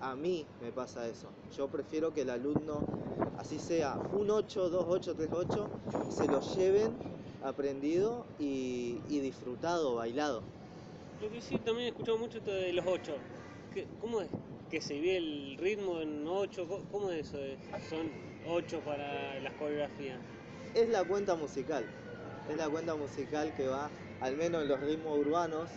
A 0.00 0.16
mí 0.16 0.46
me 0.60 0.72
pasa 0.72 1.08
eso. 1.08 1.28
Yo 1.56 1.68
prefiero 1.68 2.12
que 2.12 2.22
el 2.22 2.30
alumno 2.30 2.82
así 3.36 3.58
sea 3.58 3.98
un 4.12 4.30
8 4.30 4.70
2 4.70 4.86
8 4.88 5.14
3 5.14 5.30
8 5.32 5.68
se 6.08 6.28
lo 6.28 6.40
lleven 6.40 6.98
aprendido 7.42 8.26
y, 8.38 9.02
y 9.08 9.20
disfrutado 9.20 9.94
bailado. 9.96 10.42
Lo 11.20 11.30
que 11.30 11.40
sí 11.42 11.58
también 11.58 11.86
he 11.86 11.88
escuchado 11.88 12.18
mucho 12.18 12.38
esto 12.38 12.50
de 12.50 12.72
los 12.72 12.84
ocho. 12.86 13.18
¿Qué- 13.72 13.86
¿Cómo 14.00 14.20
es 14.22 14.30
que 14.70 14.80
se 14.80 15.00
ve 15.00 15.16
el 15.16 15.56
ritmo 15.58 16.00
en 16.00 16.26
ocho? 16.26 16.66
¿Cómo- 16.68 16.84
¿Cómo 16.90 17.10
es 17.10 17.26
eso? 17.32 17.38
Son 17.88 18.12
ocho 18.44 18.80
para 18.82 19.38
las 19.40 19.52
coreografías. 19.54 20.20
es 20.74 20.88
la 20.88 21.04
cuenta 21.04 21.34
musical. 21.36 21.84
Es 22.48 22.56
la 22.56 22.68
cuenta 22.68 22.94
musical 22.94 23.52
que 23.54 23.66
va, 23.66 23.90
al 24.20 24.36
menos 24.36 24.62
en 24.62 24.68
los 24.68 24.80
ritmos 24.80 25.16
urbanos. 25.18 25.70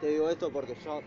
Te 0.00 0.08
digo 0.08 0.28
esto 0.30 0.52
porque 0.52 0.74
yo 0.84 1.02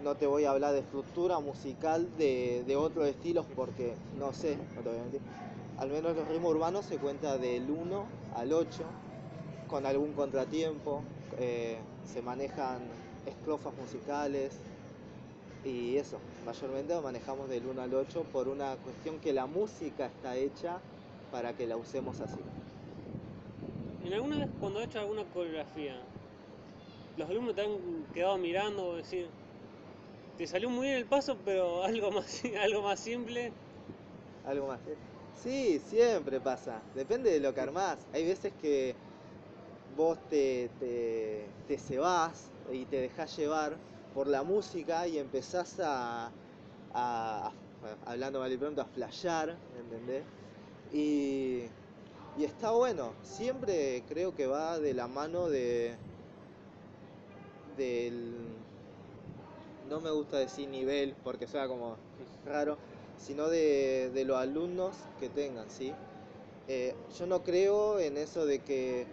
no 0.00 0.14
te 0.16 0.26
voy 0.26 0.44
a 0.44 0.50
hablar 0.50 0.72
de 0.72 0.80
estructura 0.80 1.38
musical 1.40 2.08
de, 2.16 2.64
de 2.66 2.76
otros 2.76 3.06
estilos 3.06 3.46
porque 3.54 3.96
no 4.14 4.32
sé, 4.32 4.56
no 4.76 4.82
te 4.82 4.88
voy 4.88 4.98
a 4.98 5.02
mentir. 5.02 5.20
Al 5.78 5.88
menos 5.90 6.12
en 6.12 6.16
los 6.18 6.28
ritmos 6.28 6.50
urbanos 6.52 6.86
se 6.86 6.98
cuenta 6.98 7.38
del 7.38 7.70
1 7.70 8.08
al 8.32 8.52
8, 8.52 8.84
con 9.66 9.86
algún 9.86 10.12
contratiempo. 10.14 11.04
eh, 11.38 11.78
se 12.04 12.22
manejan 12.22 12.80
estrofas 13.24 13.76
musicales 13.76 14.58
y 15.64 15.96
eso. 15.96 16.18
Mayormente 16.46 16.94
lo 16.94 17.02
manejamos 17.02 17.48
del 17.48 17.66
1 17.66 17.82
al 17.82 17.94
8 17.94 18.24
por 18.32 18.48
una 18.48 18.76
cuestión 18.76 19.18
que 19.20 19.32
la 19.32 19.46
música 19.46 20.06
está 20.06 20.36
hecha 20.36 20.78
para 21.30 21.52
que 21.52 21.66
la 21.66 21.76
usemos 21.76 22.20
así. 22.20 22.40
¿En 24.04 24.12
alguna 24.14 24.38
vez 24.38 24.48
cuando 24.58 24.80
has 24.80 24.86
hecho 24.86 25.00
alguna 25.00 25.24
coreografía, 25.24 26.00
los 27.16 27.28
alumnos 27.28 27.54
te 27.54 27.62
han 27.62 28.04
quedado 28.14 28.38
mirando 28.38 28.88
o 28.88 28.96
decir, 28.96 29.28
te 30.38 30.46
salió 30.46 30.70
muy 30.70 30.86
bien 30.86 30.98
el 30.98 31.06
paso, 31.06 31.36
pero 31.44 31.84
algo 31.84 32.10
más, 32.10 32.42
algo 32.60 32.82
más 32.82 32.98
simple? 32.98 33.52
Algo 34.46 34.68
más. 34.68 34.80
Sí, 35.42 35.80
siempre 35.86 36.40
pasa. 36.40 36.82
Depende 36.94 37.30
de 37.30 37.40
lo 37.40 37.54
que 37.54 37.60
armás. 37.60 37.98
Hay 38.12 38.24
veces 38.26 38.52
que 38.60 38.94
vos 39.96 40.18
te, 40.28 40.70
te, 40.78 41.46
te 41.68 41.78
cebás 41.78 42.50
y 42.72 42.84
te 42.86 43.00
dejás 43.00 43.36
llevar 43.36 43.76
por 44.14 44.26
la 44.26 44.42
música 44.42 45.06
y 45.06 45.18
empezás 45.18 45.80
a, 45.82 46.30
hablando 48.06 48.40
mal 48.40 48.52
y 48.52 48.56
pronto, 48.56 48.82
a 48.82 48.84
flashear, 48.84 49.56
¿entendés? 49.78 50.24
Y, 50.92 51.62
y 52.38 52.44
está 52.44 52.72
bueno. 52.72 53.12
Siempre 53.22 54.02
creo 54.08 54.34
que 54.34 54.46
va 54.46 54.78
de 54.78 54.94
la 54.94 55.08
mano 55.08 55.48
de 55.48 55.96
del 57.76 58.34
no 59.88 60.00
me 60.00 60.10
gusta 60.10 60.38
decir 60.38 60.68
nivel 60.68 61.14
porque 61.24 61.46
suena 61.46 61.66
como 61.66 61.96
raro, 62.46 62.78
sino 63.18 63.48
de, 63.48 64.10
de 64.14 64.24
los 64.24 64.36
alumnos 64.38 64.94
que 65.18 65.28
tengan, 65.28 65.68
¿sí? 65.68 65.92
Eh, 66.68 66.94
yo 67.18 67.26
no 67.26 67.42
creo 67.42 67.98
en 67.98 68.16
eso 68.16 68.46
de 68.46 68.60
que, 68.60 69.04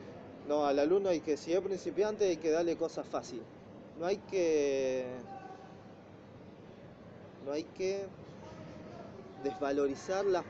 no, 0.47 0.67
al 0.67 0.77
alumno 0.77 1.09
hay 1.09 1.21
que, 1.21 1.37
si 1.37 1.53
es 1.53 1.61
principiante, 1.61 2.25
hay 2.25 2.37
que 2.37 2.51
darle 2.51 2.77
cosas 2.77 3.07
fáciles. 3.07 3.56
No 3.99 4.05
hay 4.05 4.17
que, 4.17 5.05
no 7.45 7.51
hay 7.51 7.63
que 7.63 8.05
desvalorizar 9.43 10.25
las, 10.25 10.43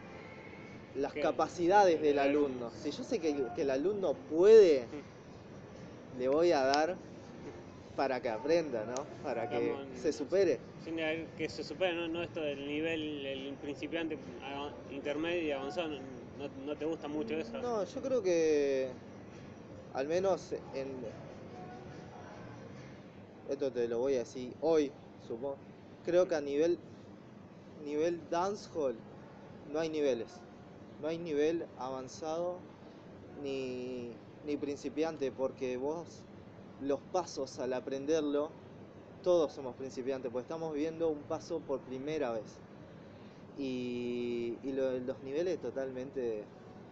las 0.95 1.13
capacidades 1.21 2.01
del 2.01 2.19
alumno. 2.19 2.71
Si 2.71 2.91
yo 2.91 3.03
sé 3.03 3.19
que, 3.19 3.35
que 3.55 3.61
el 3.61 3.69
alumno 3.69 4.13
puede, 4.13 4.85
le 6.19 6.27
voy 6.27 6.51
a 6.51 6.63
dar 6.63 6.95
para 7.95 8.21
que 8.21 8.29
aprenda, 8.29 8.85
¿no? 8.85 9.05
Para 9.23 9.47
que 9.49 9.73
se 10.01 10.11
supere. 10.13 10.59
Que 11.37 11.49
se 11.49 11.63
supera, 11.63 11.93
¿no? 11.93 12.07
no 12.07 12.23
esto 12.23 12.41
del 12.41 12.67
nivel, 12.67 13.25
el 13.25 13.53
principiante, 13.55 14.17
intermedio 14.91 15.43
y 15.43 15.51
avanzado, 15.51 15.89
no, 15.89 15.95
no- 15.97 16.65
no 16.65 16.75
te 16.75 16.85
gusta 16.85 17.07
mucho 17.07 17.35
eso. 17.37 17.57
No, 17.61 17.83
yo 17.83 18.01
creo 18.01 18.21
que 18.21 18.89
al 19.93 20.07
menos 20.07 20.53
en 20.73 20.87
esto 23.49 23.71
te 23.71 23.87
lo 23.87 23.99
voy 23.99 24.15
a 24.15 24.19
decir 24.19 24.55
hoy, 24.61 24.91
supongo. 25.27 25.57
Creo 26.03 26.27
que 26.27 26.35
a 26.35 26.41
nivel 26.41 26.79
nivel 27.83 28.29
dancehall 28.29 28.95
no 29.65 29.79
hay 29.79 29.89
niveles. 29.89 30.31
No 30.99 31.07
hay 31.07 31.17
nivel 31.17 31.67
avanzado 31.77 32.59
ni, 33.43 34.15
ni 34.43 34.57
principiante 34.57 35.31
porque 35.31 35.77
vos 35.77 36.07
los 36.79 36.99
pasos 37.11 37.59
al 37.59 37.73
aprenderlo 37.73 38.51
todos 39.23 39.53
somos 39.53 39.75
principiantes, 39.75 40.31
porque 40.31 40.43
estamos 40.43 40.73
viendo 40.73 41.09
un 41.09 41.23
paso 41.23 41.59
por 41.61 41.81
primera 41.83 42.31
vez. 42.31 42.61
Y, 43.55 44.59
y 44.63 44.71
lo- 44.73 44.99
los 44.99 45.21
niveles 45.23 45.59
totalmente 45.59 46.45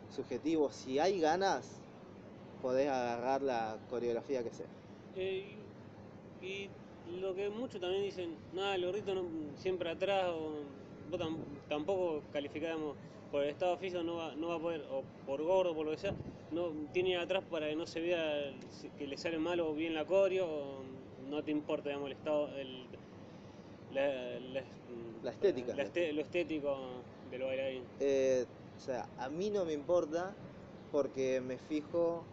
subjetivos. 0.09 0.75
Si 0.75 0.99
hay 0.99 1.19
ganas, 1.19 1.65
podés 2.61 2.89
agarrar 2.89 3.41
la 3.41 3.79
coreografía 3.89 4.43
que 4.43 4.51
sea. 4.51 4.69
Eh, 5.15 5.64
y, 6.45 6.69
lo 7.21 7.33
que 7.35 7.49
muchos 7.49 7.81
también 7.81 8.03
dicen, 8.03 8.35
nada, 8.53 8.75
el 8.75 8.85
gordito 8.85 9.13
no, 9.15 9.23
siempre 9.57 9.89
atrás, 9.89 10.29
o 10.29 10.63
vos 11.09 11.19
tam- 11.19 11.37
tampoco 11.67 12.21
calificamos 12.31 12.95
por 13.31 13.43
el 13.43 13.49
estado 13.49 13.77
físico, 13.77 14.03
no 14.03 14.15
va, 14.17 14.35
no 14.35 14.47
va 14.49 14.55
a 14.55 14.59
poder, 14.59 14.81
o 14.89 15.03
por 15.25 15.41
gordo, 15.43 15.73
por 15.75 15.85
lo 15.85 15.91
que 15.91 15.97
sea, 15.97 16.13
no 16.51 16.71
tiene 16.93 17.17
atrás 17.17 17.43
para 17.49 17.69
que 17.69 17.75
no 17.75 17.85
se 17.85 17.99
vea 18.01 18.53
que 18.97 19.07
le 19.07 19.17
sale 19.17 19.37
mal 19.37 19.59
o 19.59 19.73
bien 19.73 19.93
la 19.93 20.05
coreo, 20.05 20.47
o 20.47 20.83
no 21.29 21.43
te 21.43 21.51
importa, 21.51 21.89
digamos, 21.89 22.07
el 22.11 22.17
estado, 22.17 22.49
el, 22.57 22.87
la, 23.91 24.39
la- 24.39 24.65
La 25.23 25.31
estética. 25.31 25.75
la 25.75 25.83
este- 25.83 26.13
lo 26.13 26.21
estético 26.21 27.03
del 27.29 27.41
bailarín. 27.43 27.83
Eh, 27.99 28.45
o 28.75 28.79
sea, 28.79 29.07
a 29.17 29.29
mí 29.29 29.49
no 29.49 29.65
me 29.65 29.73
importa 29.73 30.35
porque 30.91 31.41
me 31.41 31.57
fijo, 31.57 32.25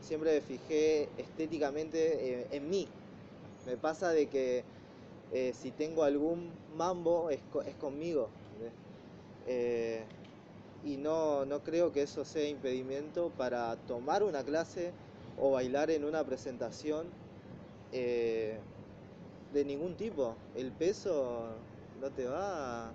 siempre 0.00 0.34
me 0.34 0.40
fijé 0.40 1.08
estéticamente 1.18 2.42
eh, 2.42 2.46
en 2.52 2.68
mí. 2.70 2.88
Me 3.66 3.76
pasa 3.76 4.10
de 4.10 4.28
que 4.28 4.64
eh, 5.32 5.52
si 5.54 5.70
tengo 5.70 6.02
algún 6.02 6.50
mambo 6.76 7.30
es, 7.30 7.40
es 7.66 7.74
conmigo. 7.76 8.28
Eh, 9.46 10.04
y 10.84 10.96
no, 10.96 11.44
no 11.46 11.62
creo 11.62 11.92
que 11.92 12.02
eso 12.02 12.24
sea 12.24 12.48
impedimento 12.48 13.30
para 13.36 13.76
tomar 13.76 14.22
una 14.22 14.42
clase 14.42 14.92
o 15.38 15.52
bailar 15.52 15.90
en 15.90 16.04
una 16.04 16.24
presentación 16.24 17.06
eh, 17.92 18.58
de 19.52 19.64
ningún 19.64 19.96
tipo. 19.96 20.34
El 20.56 20.72
peso 20.72 21.46
no 22.00 22.10
te 22.10 22.26
va, 22.26 22.90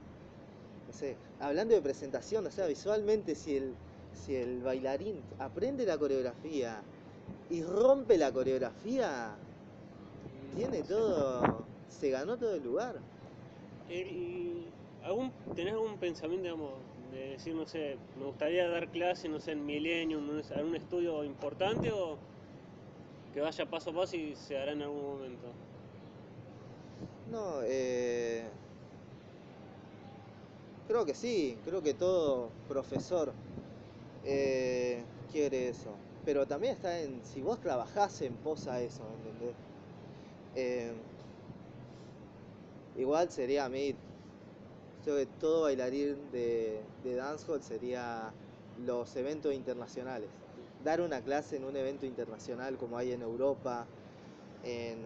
no 0.88 0.94
sé, 0.94 1.16
hablando 1.40 1.76
de 1.76 1.82
presentación, 1.82 2.46
o 2.46 2.52
sea, 2.52 2.68
visualmente 2.68 3.36
si 3.36 3.58
el, 3.58 3.74
si 4.14 4.36
el 4.36 4.62
bailarín 4.62 5.22
aprende 5.40 5.86
la 5.86 5.98
coreografía 5.98 6.82
y 7.50 7.64
rompe 7.64 8.18
la 8.18 8.32
coreografía, 8.32 9.36
tiene 10.56 10.84
todo, 10.84 11.66
se 11.88 12.10
ganó 12.10 12.38
todo 12.38 12.56
el 12.56 12.64
lugar. 12.64 13.02
El- 13.88 14.72
algún, 15.02 15.32
¿Tenés 15.56 15.74
algún 15.74 15.98
pensamiento, 15.98 16.44
digamos, 16.44 16.72
de 17.12 17.30
decir, 17.32 17.56
no 17.56 17.66
sé, 17.66 17.98
me 18.16 18.26
gustaría 18.26 18.68
dar 18.70 18.90
clase, 18.92 19.30
no 19.30 19.40
sé, 19.40 19.54
en 19.54 19.66
Millennium, 19.66 20.30
en 20.40 20.58
algún 20.58 20.76
estudio 20.76 21.24
importante 21.24 21.92
o 21.92 22.20
que 23.34 23.40
vaya 23.42 23.66
paso 23.74 23.90
a 23.92 23.94
paso 23.94 24.16
y 24.18 24.36
se 24.36 24.58
hará 24.58 24.72
en 24.74 24.82
algún 24.82 25.04
momento? 25.04 25.48
No, 27.26 27.62
eh, 27.64 28.50
creo 30.88 31.06
que 31.06 31.14
sí, 31.14 31.58
creo 31.66 31.82
que 31.82 31.94
todo 31.94 32.52
profesor 32.68 33.34
eh, 34.24 35.06
quiere 35.32 35.70
eso. 35.70 35.92
Pero 36.26 36.46
también 36.48 36.74
está 36.74 37.00
en 37.02 37.24
si 37.24 37.42
vos 37.42 37.60
trabajás 37.62 38.22
en 38.22 38.38
pos 38.38 38.68
a 38.68 38.82
eso, 38.82 39.04
¿entendés? 39.16 39.56
Eh, 40.60 40.92
igual 42.98 43.30
sería 43.30 43.66
a 43.66 43.70
mí, 43.70 43.94
creo 45.04 45.18
que 45.18 45.28
todo 45.40 45.62
bailarín 45.62 46.32
de, 46.32 46.82
de 47.04 47.16
dancehall 47.16 47.62
sería 47.62 48.34
los 48.84 49.16
eventos 49.16 49.54
internacionales. 49.54 50.30
Dar 50.84 51.02
una 51.02 51.22
clase 51.22 51.58
en 51.58 51.64
un 51.64 51.76
evento 51.76 52.08
internacional 52.08 52.76
como 52.78 52.98
hay 52.98 53.12
en 53.12 53.22
Europa, 53.22 53.86
en, 54.64 55.06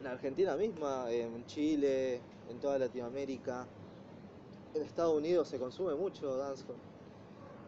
en 0.00 0.06
Argentina 0.06 0.56
misma, 0.56 1.12
en 1.12 1.46
Chile, 1.46 2.20
en 2.50 2.58
toda 2.58 2.76
Latinoamérica. 2.80 3.68
En 4.74 4.82
Estados 4.82 5.16
Unidos 5.16 5.46
se 5.46 5.60
consume 5.60 5.94
mucho 5.94 6.36
dancehall. 6.36 6.76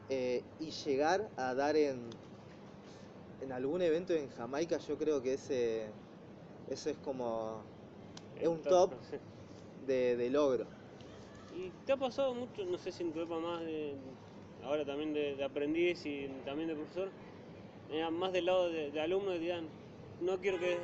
Eh, 0.09 0.43
y 0.59 0.73
llegar 0.73 1.29
a 1.37 1.55
dar 1.55 1.77
en, 1.77 2.11
en 3.41 3.53
algún 3.53 3.83
evento 3.83 4.15
en 4.15 4.29
Jamaica, 4.31 4.79
yo 4.79 4.99
creo 4.99 5.23
que 5.23 5.35
ese, 5.35 5.87
ese 6.71 6.91
es 6.93 6.97
como 6.99 7.63
Es 8.41 8.49
un 8.49 8.63
top. 8.63 8.93
de, 9.87 10.17
de 10.17 10.31
logro. 10.31 10.67
¿Y 11.51 11.71
te 11.85 11.93
ha 11.93 11.97
pasado 11.97 12.35
mucho, 12.35 12.65
no 12.65 12.79
sé 12.79 12.93
si 12.93 13.03
en 13.03 13.13
tu 13.13 13.21
época 13.21 13.41
más 13.41 13.61
de, 13.63 13.97
ahora 14.65 14.85
también 14.85 15.13
de, 15.13 15.37
de 15.37 15.45
aprendiz 15.45 16.05
y 16.05 16.29
también 16.45 16.69
de 16.69 16.75
profesor, 16.75 17.13
eh, 17.91 18.09
más 18.11 18.33
del 18.33 18.47
lado 18.47 18.71
de, 18.71 18.91
de 18.91 19.01
alumno 19.01 19.33
que 19.33 19.39
digan, 19.41 19.71
no 20.21 20.41
quiero 20.41 20.59
que, 20.59 20.79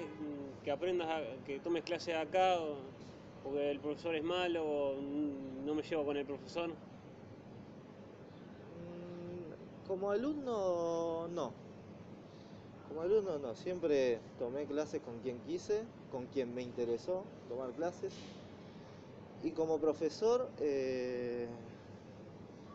que 0.62 0.70
aprendas, 0.70 1.08
a- 1.08 1.44
que 1.44 1.60
tomes 1.60 1.84
clases 1.84 2.14
acá, 2.16 2.60
o, 2.60 2.92
porque 3.42 3.70
el 3.70 3.80
profesor 3.80 4.14
es 4.16 4.24
malo, 4.24 4.64
o 4.64 5.00
no 5.02 5.74
me 5.74 5.82
llevo 5.82 6.04
con 6.04 6.16
el 6.16 6.26
profesor? 6.26 6.70
Mm, 8.74 9.52
Como 9.86 10.10
alumno, 10.10 11.28
no. 11.28 11.54
Como 12.92 13.04
alumno, 13.04 13.38
no. 13.38 13.54
Siempre 13.54 14.18
tomé 14.38 14.66
clases 14.66 15.00
con 15.00 15.18
quien 15.20 15.38
quise, 15.46 15.82
con 16.10 16.26
quien 16.26 16.54
me 16.54 16.60
interesó 16.60 17.24
tomar 17.48 17.70
clases. 17.70 18.12
Y 19.42 19.52
como 19.52 19.78
profesor, 19.78 20.50
eh, 20.60 21.46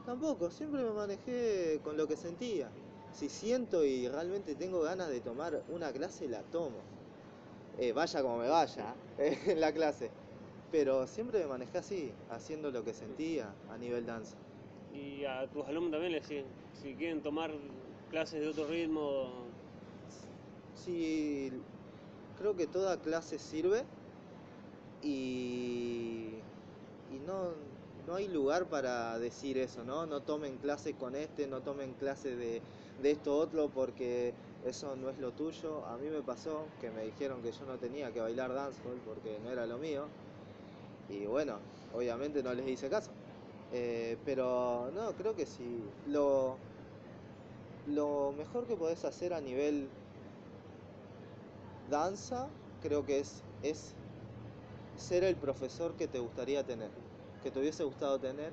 tampoco. 0.07 0.49
Siempre 0.49 0.83
me 0.83 0.89
manejé 0.89 1.79
con 1.83 1.97
lo 1.97 2.07
que 2.07 2.17
sentía. 2.17 2.67
Si 3.13 3.29
siento 3.29 3.85
y 3.85 4.07
realmente 4.07 4.55
tengo 4.55 4.81
ganas 4.81 5.09
de 5.09 5.19
tomar 5.19 5.61
una 5.69 5.91
clase, 5.91 6.27
la 6.27 6.41
tomo. 6.41 6.79
Eh, 7.77 7.91
vaya 7.91 8.23
como 8.23 8.39
me 8.39 8.49
vaya 8.49 8.95
eh, 9.19 9.37
en 9.45 9.61
la 9.61 9.71
clase. 9.71 10.09
Pero 10.71 11.05
siempre 11.05 11.41
me 11.41 11.45
manejé 11.45 11.77
así, 11.77 12.11
haciendo 12.31 12.71
lo 12.71 12.83
que 12.83 12.95
sentía 12.95 13.53
a 13.71 13.77
nivel 13.77 14.07
danza. 14.07 14.35
Y 14.95 15.25
a 15.25 15.45
tus 15.45 15.63
alumnos 15.67 15.91
también 15.91 16.13
les 16.13 16.27
decís, 16.27 16.43
si 16.81 16.95
quieren 16.95 17.21
tomar 17.21 17.51
clases 18.09 18.41
de 18.41 18.47
otro 18.47 18.65
ritmo, 18.67 19.46
Sí, 20.83 21.51
creo 22.37 22.55
que 22.55 22.67
toda 22.67 23.01
clase 23.01 23.39
sirve 23.39 23.83
y, 25.01 26.43
y 27.07 27.19
no, 27.19 27.51
no 28.07 28.15
hay 28.15 28.27
lugar 28.27 28.69
para 28.69 29.17
decir 29.19 29.57
eso, 29.57 29.83
¿no? 29.83 30.05
No 30.05 30.21
tomen 30.23 30.57
clase 30.57 30.95
con 30.95 31.15
este, 31.15 31.47
no 31.47 31.61
tomen 31.61 31.93
clase 31.93 32.35
de, 32.35 32.61
de 33.01 33.11
esto 33.11 33.37
otro 33.37 33.69
porque 33.69 34.33
eso 34.61 34.95
no 34.95 35.09
es 35.09 35.17
lo 35.17 35.31
tuyo. 35.33 35.85
A 35.85 35.97
mí 35.97 36.09
me 36.09 36.21
pasó 36.23 36.73
que 36.79 36.91
me 36.91 37.03
dijeron 37.03 37.41
que 37.41 37.51
yo 37.51 37.65
no 37.65 37.77
tenía 37.79 38.11
que 38.11 38.21
bailar 38.21 38.53
dancehall 38.53 39.01
porque 39.01 39.39
no 39.39 39.51
era 39.51 39.65
lo 39.65 39.77
mío 39.77 40.11
y 41.07 41.25
bueno, 41.25 41.59
obviamente 41.93 42.43
no 42.43 42.53
les 42.53 42.67
hice 42.67 42.89
caso. 42.89 43.11
Eh, 43.71 44.17
pero 44.25 44.91
no, 44.93 45.15
creo 45.15 45.35
que 45.35 45.45
sí. 45.45 45.95
Lo, 46.05 46.57
lo 47.85 48.33
mejor 48.33 48.67
que 48.67 48.75
podés 48.77 49.03
hacer 49.05 49.33
a 49.33 49.41
nivel 49.41 49.89
danza, 51.89 52.49
creo 52.81 53.05
que 53.05 53.19
es, 53.19 53.43
es 53.63 53.93
ser 54.97 55.23
el 55.23 55.35
profesor 55.35 55.95
que 55.95 56.07
te 56.07 56.19
gustaría 56.19 56.63
tener, 56.63 56.91
que 57.43 57.51
te 57.51 57.59
hubiese 57.59 57.83
gustado 57.83 58.19
tener, 58.19 58.51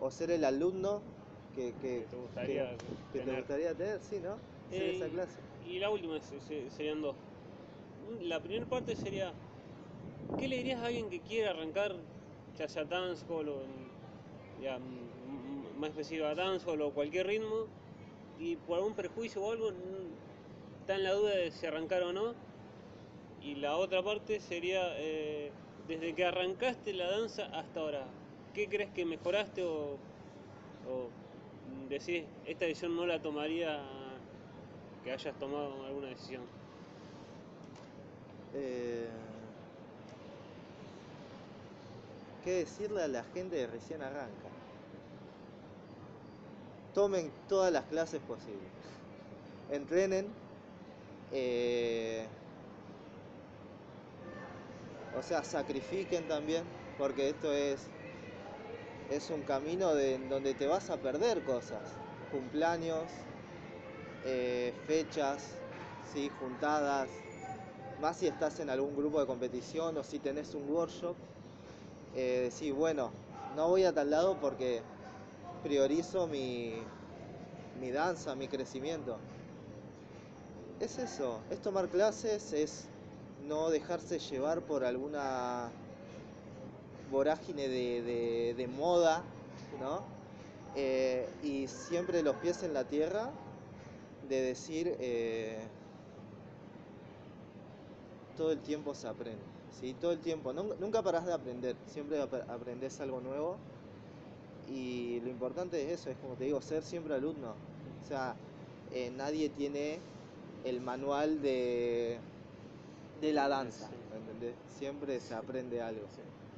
o 0.00 0.10
ser 0.10 0.30
el 0.30 0.44
alumno 0.44 1.02
que, 1.54 1.72
que, 1.80 2.00
que 2.00 2.06
te 2.10 2.16
gustaría 2.16 2.76
que- 2.76 2.86
que 3.12 3.18
te 3.20 3.24
tener. 3.24 3.38
gustaría 3.38 3.74
tener, 3.74 4.00
sí, 4.00 4.16
¿no? 4.20 4.36
Ser 4.70 4.82
Eh, 4.82 4.96
esa 4.96 5.08
clase. 5.08 5.40
Y 5.64 5.78
la 5.78 5.90
última 5.90 6.18
se- 6.20 6.40
se- 6.40 6.70
serían 6.70 7.00
dos. 7.02 7.14
La 8.22 8.40
primera 8.42 8.66
parte 8.66 8.96
sería, 8.96 9.32
¿qué 10.38 10.48
le 10.48 10.56
dirías 10.56 10.80
a 10.80 10.86
alguien 10.86 11.08
que 11.08 11.20
quiere 11.20 11.48
arrancar, 11.48 11.94
ya 12.58 12.68
sea 12.68 12.84
dancehall 12.84 13.48
o 13.48 13.62
ya, 14.60 14.78
más 14.78 15.90
específico 15.90 16.26
a 16.26 16.34
dancehall 16.34 16.80
o 16.82 16.92
cualquier 16.92 17.26
ritmo, 17.26 17.66
y 18.38 18.56
por 18.56 18.78
algún 18.78 18.94
prejuicio 18.94 19.40
o 19.42 19.52
algo 19.52 19.70
está 20.82 20.96
en 20.96 21.04
la 21.04 21.12
duda 21.12 21.30
de 21.30 21.52
si 21.52 21.64
arrancar 21.64 22.02
o 22.02 22.12
no? 22.12 22.34
Y 23.40 23.54
la 23.54 23.76
otra 23.76 24.02
parte 24.02 24.40
sería, 24.40 24.98
eh, 24.98 25.52
desde 25.86 26.12
que 26.12 26.24
arrancaste 26.24 26.92
la 26.92 27.08
danza 27.08 27.44
hasta 27.56 27.80
ahora, 27.80 28.04
¿qué 28.52 28.68
crees 28.68 28.90
que 28.90 29.04
mejoraste 29.04 29.62
o, 29.62 29.92
o 30.88 31.08
decís, 31.88 32.24
esta 32.46 32.64
decisión 32.64 32.96
no 32.96 33.06
la 33.06 33.22
tomaría 33.22 33.80
que 35.04 35.12
hayas 35.12 35.38
tomado 35.38 35.84
alguna 35.84 36.08
decisión? 36.08 36.42
Eh, 38.54 39.08
¿Qué 42.42 42.50
decirle 42.54 43.02
a 43.02 43.08
la 43.08 43.22
gente 43.22 43.56
que 43.56 43.66
recién 43.68 44.02
arranca? 44.02 44.48
Tomen 46.92 47.30
todas 47.48 47.72
las 47.72 47.84
clases 47.84 48.20
posibles. 48.20 48.58
Entrenen. 49.70 50.41
Eh, 51.32 52.26
o 55.16 55.22
sea, 55.22 55.44
sacrifiquen 55.44 56.26
también, 56.28 56.64
porque 56.98 57.30
esto 57.30 57.52
es, 57.52 57.80
es 59.10 59.30
un 59.30 59.42
camino 59.42 59.94
de, 59.94 60.18
donde 60.28 60.54
te 60.54 60.66
vas 60.66 60.90
a 60.90 60.96
perder 60.96 61.42
cosas. 61.42 61.80
Cumpleaños, 62.30 63.10
eh, 64.24 64.72
fechas, 64.86 65.50
¿sí? 66.12 66.30
juntadas, 66.38 67.08
más 68.00 68.16
si 68.16 68.26
estás 68.26 68.58
en 68.60 68.70
algún 68.70 68.96
grupo 68.96 69.20
de 69.20 69.26
competición 69.26 69.96
o 69.96 70.02
si 70.02 70.18
tenés 70.18 70.54
un 70.54 70.68
workshop, 70.70 71.14
eh, 72.14 72.40
decir, 72.44 72.72
bueno, 72.72 73.10
no 73.56 73.68
voy 73.68 73.84
a 73.84 73.92
tal 73.92 74.10
lado 74.10 74.36
porque 74.40 74.82
priorizo 75.62 76.26
mi, 76.26 76.72
mi 77.80 77.90
danza, 77.90 78.34
mi 78.34 78.48
crecimiento. 78.48 79.18
Es 80.82 80.98
eso, 80.98 81.46
es 81.48 81.62
tomar 81.62 81.88
clases, 81.88 82.52
es 82.52 82.90
no 83.38 83.70
dejarse 83.70 84.18
llevar 84.18 84.66
por 84.66 84.84
alguna 84.84 85.72
vorágine 87.10 87.68
de, 87.68 88.02
de- 88.56 88.68
moda, 88.68 89.24
¿no? 89.78 90.04
Eh, 90.74 91.28
y 91.42 91.66
siempre 91.68 92.22
los 92.22 92.36
pies 92.36 92.62
en 92.62 92.72
la 92.72 92.84
tierra 92.88 93.30
de 94.22 94.40
decir, 94.42 94.96
eh, 95.00 95.68
todo 98.34 98.52
el 98.52 98.60
tiempo 98.62 98.94
se 98.94 99.08
aprende, 99.08 99.46
¿sí? 99.70 99.94
Todo 99.94 100.12
el 100.12 100.20
tiempo, 100.20 100.52
nun- 100.52 100.76
nunca 100.78 101.02
parás 101.02 101.24
de 101.26 101.32
aprender, 101.32 101.76
siempre 101.86 102.20
ap- 102.20 102.44
aprendes 102.48 103.00
algo 103.00 103.20
nuevo 103.20 103.60
y 104.66 105.20
lo 105.22 105.28
importante 105.30 105.82
es 105.84 106.00
eso, 106.00 106.10
es 106.10 106.18
como 106.18 106.36
te 106.36 106.44
digo, 106.44 106.60
ser 106.60 106.82
siempre 106.84 107.14
alumno, 107.14 107.58
o 108.00 108.04
sea, 108.04 108.36
eh, 108.90 109.10
nadie 109.10 109.50
tiene 109.50 110.02
el 110.64 110.80
manual 110.80 111.42
de, 111.42 112.20
de 113.20 113.32
la 113.32 113.48
danza, 113.48 113.88
Sí. 113.88 113.96
¿me 114.10 114.16
entendés? 114.18 114.56
Siempre 114.78 115.20
se 115.20 115.34
aprende 115.34 115.80
algo 115.80 116.06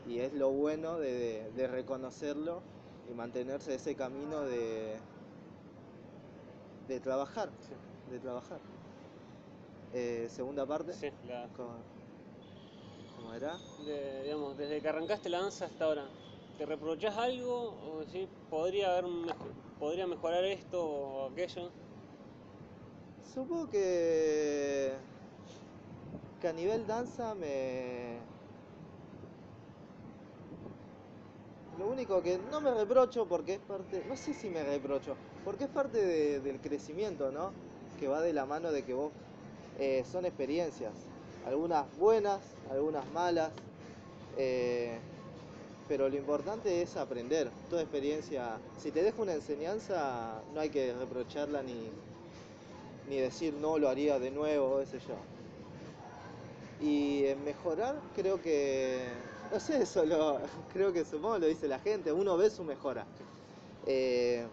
y 0.07 0.19
es 0.19 0.33
lo 0.35 0.51
bueno 0.51 0.99
de, 0.99 1.51
de- 1.53 1.67
reconocerlo 1.67 2.63
y 3.09 3.15
mantenerse 3.15 3.75
ese 3.75 3.97
camino 3.97 4.41
de, 4.43 4.99
de 6.89 7.01
trabajar, 7.01 7.51
de 8.11 8.19
trabajar. 8.21 8.61
Eh, 9.93 10.29
segunda 10.31 10.67
parte. 10.67 10.93
Sí, 10.93 11.11
la, 11.23 11.49
¿Cómo, 11.57 11.83
cómo 13.17 13.33
era? 13.33 13.57
de- 13.87 14.23
digamos, 14.25 14.57
desde 14.57 14.81
que 14.81 14.89
arrancaste 14.89 15.29
la 15.29 15.41
danza 15.41 15.67
hasta 15.67 15.85
ahora, 15.85 16.05
¿te 16.59 16.67
reprochás 16.67 17.17
algo 17.17 17.73
o 17.83 18.01
decís, 18.01 18.29
podría 18.51 18.97
haber 18.99 19.05
podría 19.79 20.07
mejorar 20.07 20.45
esto 20.45 20.83
o 20.85 21.31
aquello? 21.31 21.71
Supongo 23.35 23.69
que, 23.69 24.97
a 26.49 26.53
nivel 26.53 26.87
danza 26.87 27.35
me... 27.35 28.21
Lo 31.79 31.89
único 31.89 32.23
que 32.23 32.39
no 32.39 32.61
me 32.61 32.73
reprocho 32.73 33.27
porque 33.29 33.55
es 33.55 33.61
parte, 33.61 34.05
no 34.07 34.17
sé 34.17 34.33
si 34.33 34.49
me 34.49 34.63
reprocho, 34.63 35.19
porque 35.45 35.65
es 35.65 35.71
parte 35.71 35.99
de- 35.99 36.41
del 36.41 36.61
crecimiento, 36.61 37.33
¿no? 37.33 37.53
Que 37.99 38.07
va 38.09 38.21
de 38.23 38.33
la 38.33 38.47
mano 38.47 38.71
de 38.73 38.85
que 38.85 38.95
vos 38.95 39.13
eh, 39.77 40.05
son 40.05 40.25
experiencias, 40.25 40.95
algunas 41.43 41.93
buenas, 41.97 42.57
algunas 42.71 43.09
malas, 43.09 43.53
eh, 44.37 45.03
pero 45.89 46.09
lo 46.09 46.17
importante 46.17 46.83
es 46.83 46.97
aprender. 46.97 47.53
Toda 47.69 47.83
experiencia, 47.83 48.61
si 48.77 48.93
te 48.93 49.03
deja 49.03 49.23
una 49.23 49.35
enseñanza, 49.35 50.45
no 50.55 50.61
hay 50.61 50.71
que 50.71 50.95
reprocharla 50.95 51.63
ni, 51.63 51.93
ni 53.09 53.19
decir 53.19 53.53
no 53.55 53.79
lo 53.79 53.89
haría 53.89 54.19
de 54.19 54.31
nuevo, 54.31 54.85
sé 54.87 54.99
yo. 55.01 55.15
Y 56.81 57.25
en 57.27 57.45
mejorar, 57.45 57.95
creo 58.17 58.41
que, 58.41 59.13
no 59.51 59.61
sé, 59.61 59.83
eso 59.83 60.05
lo, 60.05 60.41
creo 60.73 60.93
que 60.93 61.05
supongo 61.05 61.39
lo 61.39 61.47
dice 61.47 61.69
la 61.69 61.79
gente, 61.79 62.13
uno 62.13 62.37
ve 62.37 62.51
su 62.51 62.65
mejora, 62.65 63.07
Eh, 63.87 64.47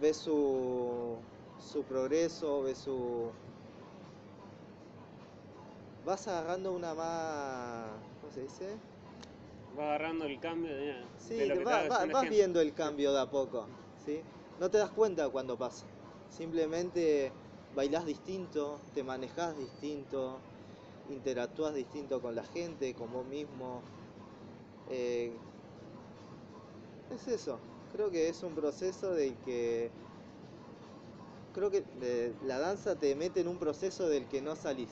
ve 0.00 0.12
su, 0.12 1.16
su 1.72 1.82
progreso, 1.84 2.62
ve 2.62 2.74
su... 2.74 3.32
Vas 6.04 6.28
agarrando 6.28 6.72
una 6.72 6.94
más, 6.94 8.00
¿cómo 8.20 8.32
se 8.32 8.42
dice? 8.42 8.76
Vas 9.76 9.86
agarrando 9.86 10.26
el 10.26 10.38
cambio 10.40 10.74
de, 10.74 10.94
Sí, 11.18 11.34
de 11.34 11.46
lo 11.46 11.54
que 11.58 11.64
va- 11.64 11.82
vas 12.06 12.22
gente. 12.22 12.28
viendo 12.30 12.60
el 12.60 12.72
cambio 12.74 13.12
de 13.12 13.20
a 13.20 13.26
poco, 13.30 13.66
¿sí? 14.04 14.20
No 14.60 14.70
te 14.70 14.78
das 14.78 14.90
cuenta 14.90 15.28
cuando 15.30 15.56
pasa. 15.56 15.86
Simplemente 16.36 17.30
bailás 17.76 18.06
distinto, 18.06 18.80
te 18.92 19.04
manejás 19.04 19.56
distinto, 19.56 20.38
interactúas 21.08 21.74
distinto 21.74 22.20
con 22.20 22.34
la 22.34 22.42
gente, 22.42 22.92
con 22.94 23.12
vos 23.12 23.24
mismo. 23.26 23.82
Eh, 24.90 25.32
es 27.14 27.28
eso. 27.28 27.60
Creo 27.92 28.10
que 28.10 28.28
es 28.28 28.42
un 28.42 28.54
proceso 28.54 29.14
del 29.14 29.34
que. 29.44 29.90
Creo 31.54 31.70
que 31.70 31.84
eh, 32.02 32.32
la 32.44 32.58
danza 32.58 32.96
te 32.96 33.14
mete 33.14 33.40
en 33.40 33.46
un 33.46 33.58
proceso 33.58 34.08
del 34.08 34.26
que 34.26 34.42
no 34.42 34.56
salís. 34.56 34.90